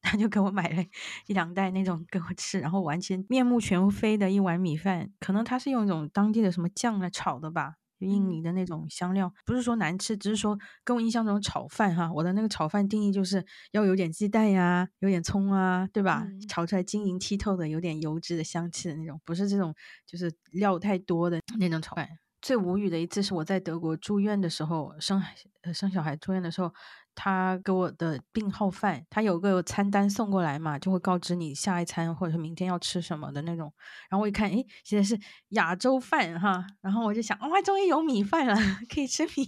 [0.00, 0.82] 他就给我买了
[1.26, 16.24] 一两袋那种给我吃，然后完全面目全非的一碗米饭，可能他是用一种当地的什么酱来炒的吧，印尼的那种香料，不是说难吃，只是说跟我印象中炒饭哈，我的那个炒饭定义就是要有点鸡蛋呀，有点葱啊，对吧？
[16.48, 19.74] 炒出来晶莹剔透的，有点油脂的香气的那种，不是这种
[20.06, 22.08] 就是料太多的那种炒饭。
[22.40, 25.20] 最无语的一次是我在德国住院的时候，生
[25.62, 26.72] 呃生小孩住院的时候。
[27.20, 33.72] 他给我的病号饭，他有个餐单送过来嘛，就会告知你下一餐或者是明天要吃什么的那种。
[34.08, 38.54] 然后我一看，诶，现在是亚洲饭哈，然后我就想，哇，终于有米饭了，
[38.88, 39.44] 可以吃米饭。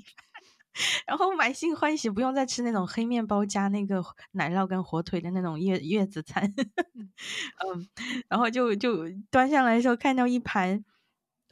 [1.06, 4.02] 然后满心欢喜，不用再吃那种黑面包加那个
[4.32, 6.44] 奶酪跟火腿的那种月月子餐。
[7.62, 7.88] 嗯，
[8.28, 10.84] 然后就就端上来的时候，看到一盘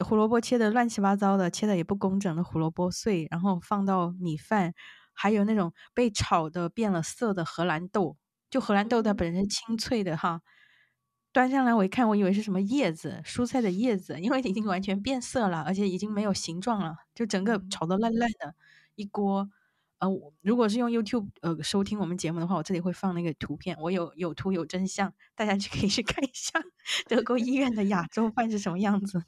[0.05, 4.73] 胡萝卜切的乱七八糟的，切的也不工整的胡萝卜碎，然后放到米饭。
[5.19, 8.15] 还有那种被炒的变了色的荷兰豆，
[8.49, 10.41] 就荷兰豆它本身清脆的哈，
[11.33, 18.55] 端上来我一看，我以为是什么叶子，蔬菜的叶子，因为已经完全变色了，而且已经没有形状了，就整个炒的烂烂的
[18.95, 19.49] 一锅。
[19.99, 20.07] 呃，
[20.41, 26.61] 如果是用 YouTube 呃收听我们节目的话，我这里会放那个图片，我有有图有真相，大家去 可以去看一下
[27.09, 29.25] 德国医院的亚洲饭是什么样子的，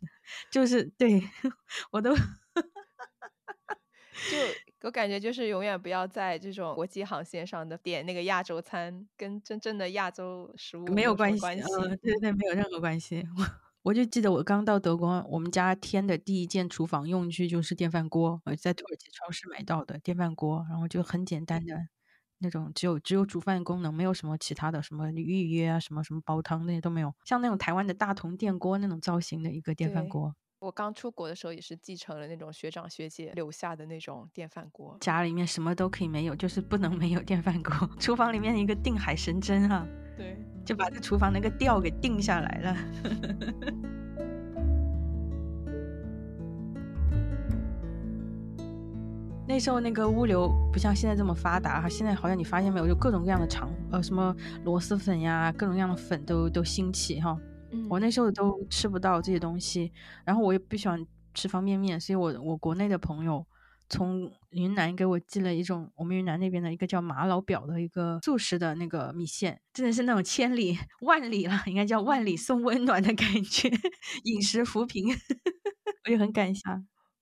[0.49, 1.21] 就是对
[1.91, 2.15] 我都
[4.25, 4.70] 就。
[4.83, 11.45] 我感觉就是永远不要在这种国际航线上的点那个亚洲餐，跟真正的亚洲食物没有关系。
[11.45, 13.23] 嗯，对对，没有任何关系。
[13.37, 13.45] 我
[13.83, 21.75] 我就记得我刚到德国，我们家添的第一件厨房用具就是电饭锅，我在土耳其超市买到的电饭锅，然后就很简单的
[22.39, 30.35] 那种，只有只有煮饭功能，没有什么其他的，什么预约啊，什么什么煲汤那些都没有，像那种台湾的大同电锅那种造型的一个电饭锅。
[30.61, 37.73] 我刚出国的时候也是继承了那种学长学姐留下的那种电饭锅，家里面什么都可以没有，就是不能没有电饭锅。
[37.99, 39.83] 厨房里面一个定海神针啊，
[40.15, 42.77] 对，就把这厨房那个调给定下来了。
[49.47, 57.35] 那时候那个物流不像现在这么发达哈，现在好像你发现没有，就各种各样的厂呃什么螺蛳粉呀，各种各样的粉都都兴起哈。
[57.89, 59.91] 我那时候都吃不到这些东西，
[60.25, 63.45] 然后我也不喜欢吃方便面，所以我我国内的朋友
[63.89, 73.69] 从云南给我寄了一种我们云南那边的一个叫马老表的一个素食的那个米线，真的是那种千里万里了，应该叫万里送温暖的感觉，
[74.23, 75.05] 饮食扶贫，
[76.05, 76.61] 我也很感谢。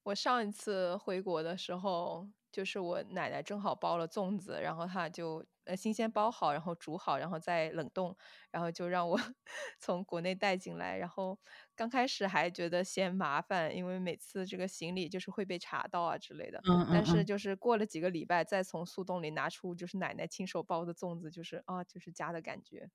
[0.03, 2.27] 我上一次回国的时候。
[2.51, 8.15] 就是我奶奶正好包了粽子，然后她就呃新鲜包好，然后煮好，然后再冷冻，
[8.51, 9.17] 然后就让我
[9.79, 10.97] 从国内带进来。
[10.97, 11.37] 然后
[11.75, 16.59] 刚开始还觉得嫌麻烦，因为每次这个行李就是会被查到啊之类的。
[16.67, 22.89] 嗯但是就是过了几个礼拜，再从速冻里拿出就是奶奶亲手包的粽子，就是啊，就是家的感觉。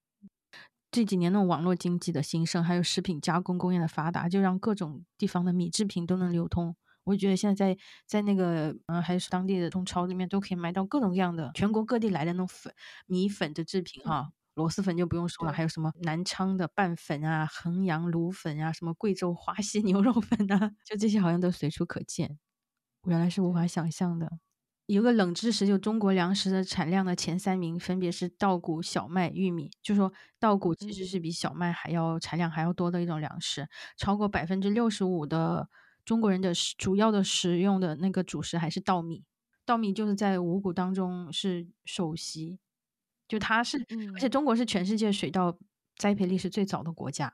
[0.90, 6.76] 这几年那种网络经济的兴盛，还有食品加工工业的发达，就让各种地方的米制品都能流通。
[7.04, 12.72] 我觉得现在在在那个嗯，还是当地的中超里面都可以买到各种各样的全国各地来的那种粉
[13.06, 22.38] 米粉的制品哈，螺蛳粉就不用说了，还有什么南昌的拌粉啊，衡阳卤粉啊，什么贵州花溪牛肉粉啊， 就这些好像都随处可见，
[23.06, 24.38] 原来是无法想象的。
[24.86, 35.68] 有个冷知识，就中国粮食的产量的前三名分别是稻谷、小麦、玉米，就说稻谷其实是比小麦还要产量还要多的一种粮食，超过百分之六十五的。
[36.04, 39.24] 中国人的主要的食用的那个主食还是稻米，
[39.64, 42.58] 稻米就是在五谷当中是首席，
[43.26, 43.78] 就它是，
[44.14, 45.58] 而且中国是全世界水稻
[45.96, 47.32] 栽培历史最早的国家。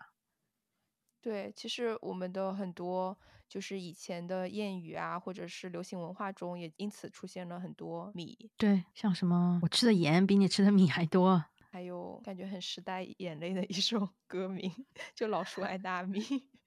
[1.20, 3.18] 对，其实我们的很多
[3.48, 8.50] 就是以前的谚语啊，或者是流行文化中，也因此出现了很多米。
[8.56, 14.72] 对，像什么我吃的盐比你吃的米还多，还有感觉很时代眼泪的一首歌名，
[15.14, 16.22] 就老鼠爱大米。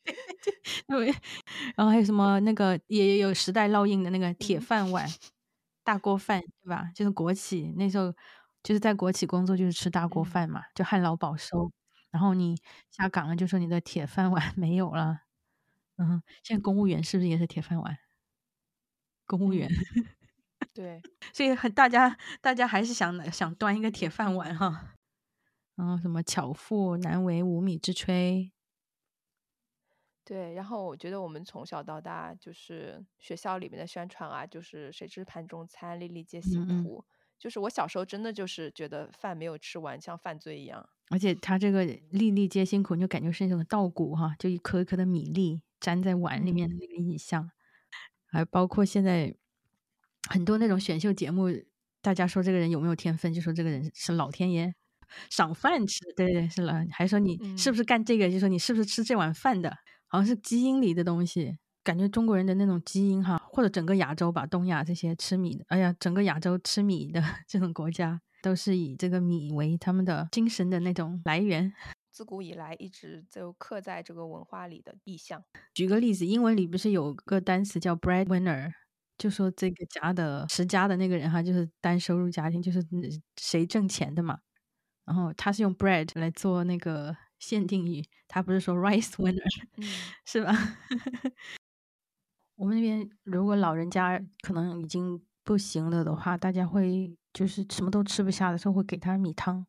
[0.87, 1.07] 对，
[1.75, 5.07] 然后还有什么那个也有时代烙印的那个铁饭碗、
[5.83, 6.91] 大锅饭，对吧？
[6.95, 8.13] 就是国企那时候
[8.63, 11.71] 就是在国企工作，就是吃大锅饭嘛，就旱涝保收。
[12.11, 12.55] 然后你
[12.91, 15.21] 下岗了，就说你的铁饭碗没有了。
[15.97, 17.97] 嗯，现在公务员是不是也是铁饭碗？
[19.25, 19.69] 公务员，
[20.73, 21.01] 对，
[21.33, 24.93] 所以很大家大家还是想想端一个铁饭碗哈。
[25.75, 28.51] 然 后什么巧妇难为无米之炊。
[30.25, 37.03] 对，然后我觉得我们从小到大就是学校里面的宣传啊，就是谁知盘中餐，粒粒皆辛苦。
[37.37, 40.87] 就是我小时候真的就是觉得饭没有吃完像犯罪一样。
[41.09, 47.51] 而且他这个粒粒皆辛苦，你就感觉是那种稻谷哈，就一颗一颗的米粒粘在碗里面的那个印象。
[48.27, 49.35] 还包括现在
[50.29, 51.49] 很多那种选秀节目，
[52.01, 54.73] 大家说这个人有没有天分，就说这个人是老天爷
[55.29, 55.99] 赏饭吃。
[56.15, 59.77] 对对，是了，还说你是不是干这个，就说你是不是吃这碗饭的。
[60.13, 71.73] 好像是基因里的东西，感觉中国人的那种基因哈，或者整个亚洲吧，东亚这些吃米的，哎呀，整个亚洲吃米的 这种国家，都是以这个米为他们的精神的那种来源。
[72.11, 75.43] 自古以来一直就刻在这个文化里的意象。
[75.73, 78.71] 举个例子，英文里不是有个单词叫 breadwinner，
[79.17, 82.85] 就说这个家的持家的那个人哈，就是单收入家庭，就是
[83.41, 84.37] 谁挣钱的嘛。
[85.05, 89.43] 然后他是用 bread 来做那个限定语，他不是说 rice winner，
[90.25, 90.53] 是吧？
[92.55, 99.65] 我们那边如果老人家可能已经不行了的话，大家会就是什么都吃不下的时候，会给他米汤。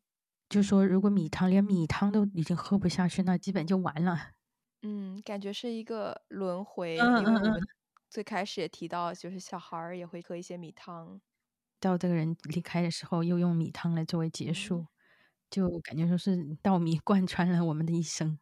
[0.49, 4.31] 就说如果米汤连米汤都已经喝不下去，那基本就完了。
[4.83, 7.61] 嗯，感觉是一个轮回，因为我们
[8.09, 11.20] 最开始也提到，就是小孩儿也会喝一些米汤，
[11.81, 14.87] 到这个人离开的时候，又用米汤来作为结束，
[15.55, 18.38] 就感觉说是稻米 贯穿了我们的一生。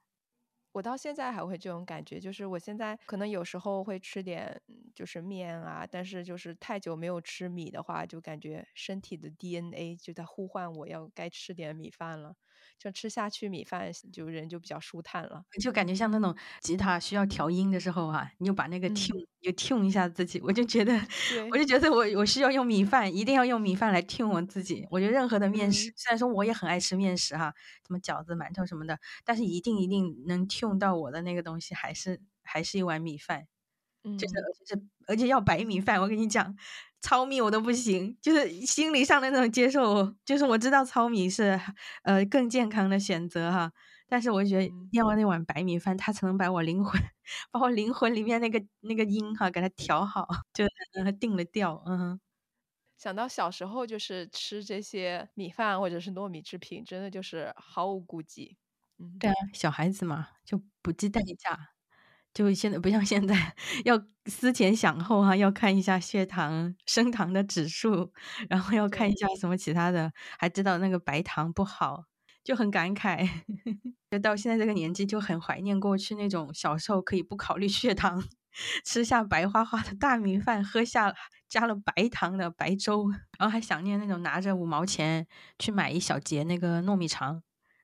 [0.76, 4.58] 我到现在还会这种感觉，就是我现在可能有时候会吃点
[4.94, 12.34] 就是面啊，但是就是太久没有吃米的话，就感觉身体的 DNA 就在呼唤我要该吃点米饭了。
[12.78, 20.92] 就吃下去米饭，就人就比较舒坦了，就感觉像那种吉他需要调音的时候啊，你就把那个 tune 就 tune 一下自己，我就觉得，
[21.50, 24.86] 我就觉得我我需要用米饭，一定要用米饭来 tune 我自己。
[24.90, 27.54] 我觉得任何的面食，虽然说我也很爱吃面食哈，
[27.86, 33.46] 什么饺子、馒头什么的，但是一定一定能 tune 到我的那个东西，还是还是一碗米饭，
[34.18, 36.00] 就是而且是而且要白米饭。
[36.00, 36.56] 我跟你讲。
[37.02, 41.60] 糙米我都不行，就是心理上的那种接受，就是我知道糙米是
[42.04, 43.72] 呃更健康的选择哈，
[44.08, 47.00] 但是我觉得要那碗白米饭，它才能把我灵魂，
[47.50, 51.82] 把我灵魂里面那个那个音哈给它调好，就让它定了调。
[51.86, 52.20] 嗯，
[52.96, 58.56] 想到小时候就是吃这些米饭或者是糯米制品，真的就是毫无顾忌。
[58.98, 61.72] 嗯，对啊，小孩子嘛就不计代价。
[62.34, 63.54] 就现在不像现在
[63.84, 68.12] 要思前想后哈，要看一下血糖、升糖的指数，
[68.48, 72.04] 然后要看一下什么其他的，还知道那个白糖不好，
[72.42, 73.28] 就很感慨。
[74.10, 78.22] 就到现在这个年纪，就很怀念过去那种小时候可以不考虑血糖，
[78.84, 81.14] 吃下白花花的大米饭，喝下
[81.48, 85.26] 加了白糖的白粥，然后还想念那种拿着五毛钱
[85.58, 87.42] 去买一小节那个糯米肠。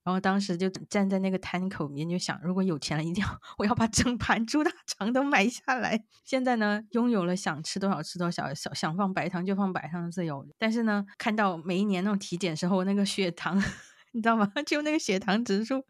[0.09, 3.29] 然后当时就站在那个摊口边，就想，如果有钱了，一定要
[3.59, 6.03] 我要把整盘猪大肠都买下来。
[6.25, 10.47] 现在呢，拥有了想吃多少吃多少，想想放白糖就放白糖的自由。
[10.57, 13.63] 但是呢，看到每一年那种体检时候那个血糖，
[14.13, 14.51] 你知道吗？
[14.67, 15.85] 就那个血糖指数，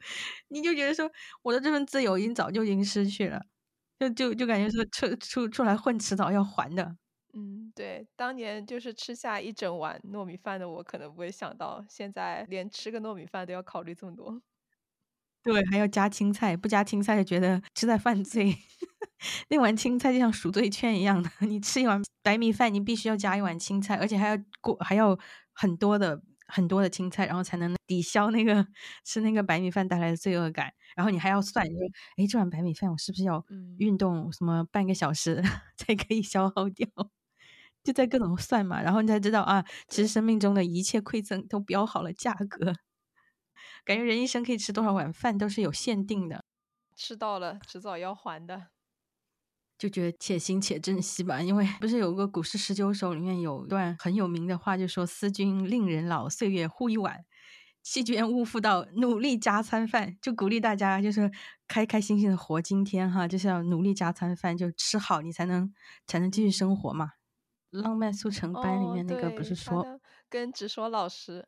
[0.49, 1.09] 你就觉得说，
[1.43, 3.41] 我的这份自由已经早就已经失去了，
[4.01, 6.97] 就就就感觉说出出出来混，迟早要还的。
[7.35, 14.41] 嗯，对，当年就是吃下一整碗糯米饭的我，可能不会想到现在连吃个糯米饭都要考虑这么多。
[15.43, 18.57] 对，还要加青菜，不加青菜就觉得是在犯罪。
[19.49, 25.17] 那碗青菜就像赎罪券一样的， 你吃一碗白米饭，你必须要加一碗青菜，而且还要过还要
[25.53, 28.67] 很多的很多的青菜，然后才能抵消那个
[29.05, 30.73] 吃那个白米饭带来的罪恶感。
[30.97, 31.81] 然后你还要算，你说，
[32.17, 33.45] 哎，这碗白米饭我是不是要
[33.79, 35.43] 运动什么半个小时
[35.77, 36.87] 才可以消耗掉？
[37.89, 42.75] 就在各种算嘛，然后你才知道啊，其实生命中的一切馈赠都标好了价格。
[43.83, 46.45] 感觉人一生可以吃多少碗饭都是有限定的，
[46.95, 48.67] 吃到了迟早要还的，
[49.79, 51.41] 就觉得且行且珍惜吧。
[51.41, 57.25] 因为不是有个《古诗十九首》里面有段很有名的话，就说“思君令人老，岁月忽一晚，
[57.83, 61.31] 弃捐勿复道，努力加餐饭”，就鼓励大家就是
[61.67, 65.73] 开开心心的活今天哈，就是要努力加餐饭，就吃好你才能
[66.07, 67.13] 才能继续生活嘛。
[67.71, 71.45] 浪漫速成班里面那个不是说跟直说老师，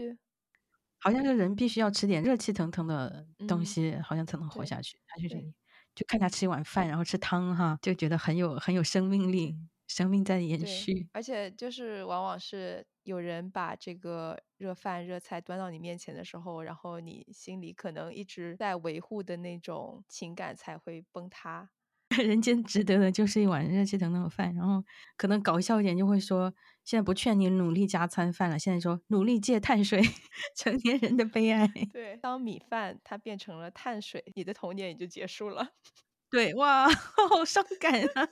[0.98, 4.98] 好像是人必须要吃点热气腾腾的东西，好像才能活下去。
[5.06, 5.54] 他就这里，
[5.94, 9.56] 就看他吃一碗饭，然后吃汤哈，就觉得很有很有生命力，
[9.86, 11.08] 生命在延续。
[11.12, 21.70] 而且就是往往是有人把这个热饭热菜端到你面前的时候，然后你心里可能一直在维护的那种情感才会崩塌。
[22.18, 24.82] 人间值得的就是一碗热气腾腾的饭，然后
[25.16, 26.52] 可能搞笑一点就会说，
[26.84, 30.02] 现在不劝你努力加餐饭了，现在说努力戒碳水，
[30.56, 31.70] 成年人的悲哀。
[31.92, 35.68] 对，当米饭它变成了碳水，你的童年也就结束了。
[36.30, 38.28] 对，哇，好伤感啊！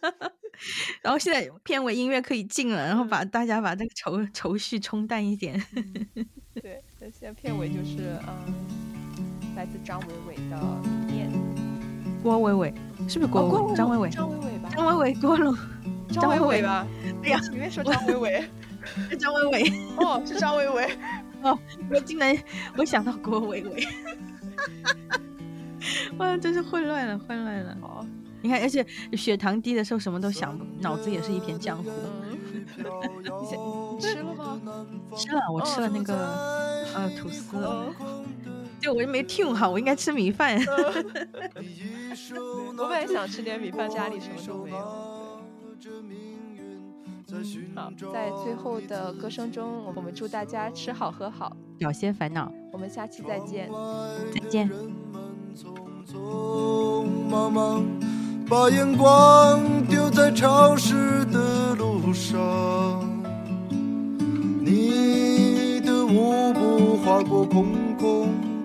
[1.03, 5.61] 然后现在片尾音乐可以进了，然后把大家把这个愁愁绪冲淡一点。
[6.61, 10.57] 对，那现在片尾就是嗯，来自张伟伟的
[11.07, 11.07] 《念》。
[12.22, 12.74] 郭伟伟
[13.08, 13.74] 是不是郭伟？
[13.76, 14.68] 张伟伟，张伟伟吧？
[14.74, 15.56] 张伟伟，郭龙，
[16.10, 16.86] 张伟伟吧？
[17.22, 18.44] 哎呀，前面说张伟伟，
[19.10, 20.98] 是张伟伟哦，是张伟伟
[21.42, 21.58] 哦，
[21.90, 22.36] 我竟然
[22.76, 23.86] 我想到郭伟伟，
[26.18, 27.76] 哇，真是混乱了，混乱了。
[27.82, 28.04] 哦，
[28.42, 31.84] 你看，而且血糖低的时候什么都想不，脑子也是一片浆糊。
[32.76, 34.60] 你吃了吗？
[35.16, 36.14] 吃了，我吃了那个
[36.94, 37.56] 呃吐司。
[38.81, 40.59] 就我就没听好，我应该吃米饭。
[42.79, 44.76] 我本来想吃点米饭，家里什么都没有。
[47.74, 52.51] 好，在最后的歌声中，我们祝大家吃好喝好，少些烦恼。
[52.72, 53.70] 我们下期再见，
[54.33, 54.70] 再见。
[58.49, 63.07] 把眼光丢在潮湿的路上，
[64.64, 68.31] 你的舞步划过空空